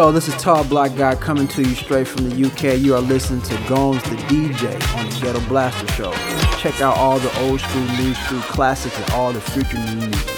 Yo, 0.03 0.11
this 0.11 0.27
is 0.27 0.35
Tall 0.35 0.65
Black 0.65 0.97
Guy 0.97 1.15
coming 1.15 1.47
to 1.47 1.63
you 1.63 1.77
straight 1.77 2.09
from 2.09 2.29
the 2.29 2.47
UK. 2.47 2.77
You 2.81 2.97
are 2.97 3.01
listening 3.01 3.41
to 3.43 3.69
Gomes 3.69 4.03
the 4.03 4.17
DJ 4.27 4.99
on 4.99 5.09
the 5.09 5.21
Ghetto 5.21 5.39
Blaster 5.47 5.87
Show. 5.93 6.13
Check 6.59 6.81
out 6.81 6.97
all 6.97 7.21
the 7.21 7.33
old 7.43 7.61
school, 7.61 7.83
new 7.83 8.13
school 8.13 8.41
classics 8.41 8.99
and 8.99 9.11
all 9.13 9.33
the 9.33 9.41
future 9.41 9.79
new 9.79 10.09
music. 10.09 10.32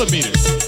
millimeters. 0.00 0.59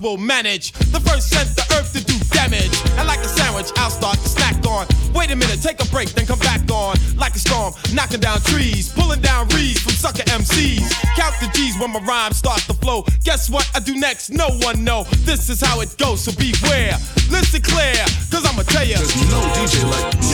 We'll 0.00 0.16
manage. 0.16 0.72
The 0.72 1.00
first 1.00 1.30
sent 1.30 1.48
the 1.56 1.66
earth 1.74 1.92
to 1.92 2.04
do 2.04 2.14
damage. 2.30 2.70
And 2.98 3.06
like 3.08 3.18
a 3.20 3.28
sandwich, 3.28 3.70
I'll 3.76 3.90
start 3.90 4.18
to 4.18 4.28
snack 4.28 4.64
on. 4.66 4.86
Wait 5.14 5.30
a 5.30 5.36
minute, 5.36 5.60
take 5.62 5.82
a 5.82 5.86
break, 5.86 6.10
then 6.10 6.26
come 6.26 6.38
back 6.38 6.62
on. 6.70 6.96
Like 7.16 7.34
a 7.34 7.38
storm, 7.38 7.74
knocking 7.92 8.20
down 8.20 8.40
trees, 8.42 8.92
pulling 8.92 9.20
down 9.20 9.48
reeds 9.48 9.80
from 9.80 9.92
sucker 9.92 10.22
MCs. 10.30 10.90
Count 11.16 11.34
the 11.40 11.50
G's 11.52 11.78
when 11.78 11.92
my 11.92 12.00
rhymes 12.00 12.36
start 12.36 12.60
to 12.70 12.74
flow. 12.74 13.04
Guess 13.24 13.50
what 13.50 13.68
I 13.74 13.80
do 13.80 13.96
next? 13.96 14.30
No 14.30 14.48
one 14.62 14.84
know. 14.84 15.04
This 15.26 15.48
is 15.48 15.60
how 15.60 15.80
it 15.80 15.96
goes, 15.98 16.22
so 16.22 16.32
beware. 16.32 16.96
Listen 17.30 17.62
clear, 17.62 17.98
cause 18.30 18.46
I'ma 18.46 18.62
tell 18.62 18.86
you. 18.86 18.96
There's 18.96 19.30
no 19.30 19.40
DJ 19.56 19.82
like 19.90 20.27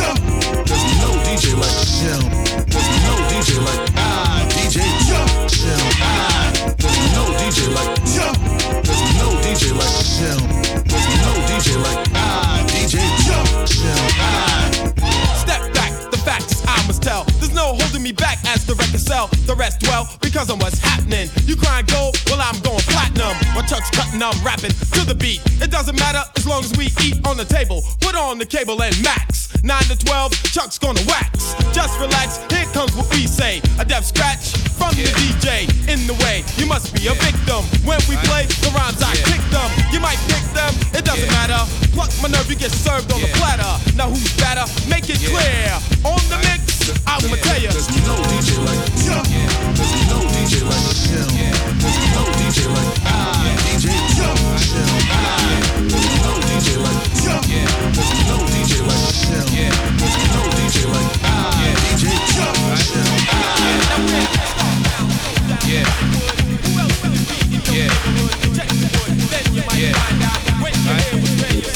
tell 18.13 18.67
the 18.67 18.75
record 18.75 19.01
sell. 19.01 19.29
The 19.47 19.55
rest 19.55 19.83
well 19.83 20.09
because 20.21 20.51
of 20.51 20.61
what's 20.61 20.79
happening. 20.79 21.29
You 21.45 21.57
crying 21.57 21.87
gold, 21.87 22.17
well 22.27 22.41
I'm 22.41 22.61
going 22.61 22.85
platinum. 22.93 23.37
My 23.55 23.63
Chuck's 23.63 23.91
cutting, 23.91 24.23
I'm 24.23 24.37
rapping 24.45 24.71
to 24.71 25.01
the 25.07 25.15
beat. 25.15 25.41
It 25.63 25.71
doesn't 25.71 25.99
matter 25.99 26.23
as 26.37 26.47
long 26.47 26.65
as 26.65 26.77
we 26.77 26.93
eat 27.01 27.25
on 27.27 27.37
the 27.37 27.45
table. 27.45 27.83
Put 28.01 28.15
on 28.15 28.39
the 28.39 28.47
cable 28.47 28.83
and 28.83 28.95
max. 29.03 29.45
9 29.65 29.83
to 29.89 29.97
12, 29.97 30.33
Chuck's 30.53 30.79
gonna 30.79 31.01
wax. 31.09 31.55
Just 31.73 31.99
relax, 31.99 32.37
here 32.53 32.69
comes 32.77 32.95
what 32.97 33.09
we 33.11 33.27
say. 33.27 33.63
A 33.79 33.85
death 33.85 34.05
scratch 34.05 34.53
from 34.77 34.93
the 34.93 35.09
DJ. 35.17 35.65
In 35.89 36.07
the 36.07 36.15
way, 36.25 36.45
you 36.61 36.67
must 36.67 36.93
be 36.93 37.09
a 37.09 37.15
victim. 37.17 37.65
When 37.89 38.01
we 38.09 38.17
play, 38.29 38.45
the 38.61 38.69
rhymes 38.77 39.01
I 39.01 39.17
kick 39.25 39.41
them. 39.49 39.69
You 39.89 40.01
might 40.01 40.21
pick 40.29 40.45
them, 40.53 40.73
it 40.93 41.05
doesn't 41.05 41.33
matter. 41.33 41.61
Pluck 41.97 42.11
my 42.21 42.29
nerve, 42.29 42.51
you 42.51 42.57
get 42.57 42.73
served 42.73 43.13
on 43.13 43.21
the 43.21 43.31
platter. 43.41 43.73
Now 43.97 44.11
who's 44.11 44.37
better? 44.37 44.69
Make 44.89 45.09
it 45.09 45.23
clear. 45.25 45.73
On 46.05 46.21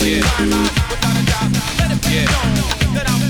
We 0.09 0.22
don't 3.04 3.27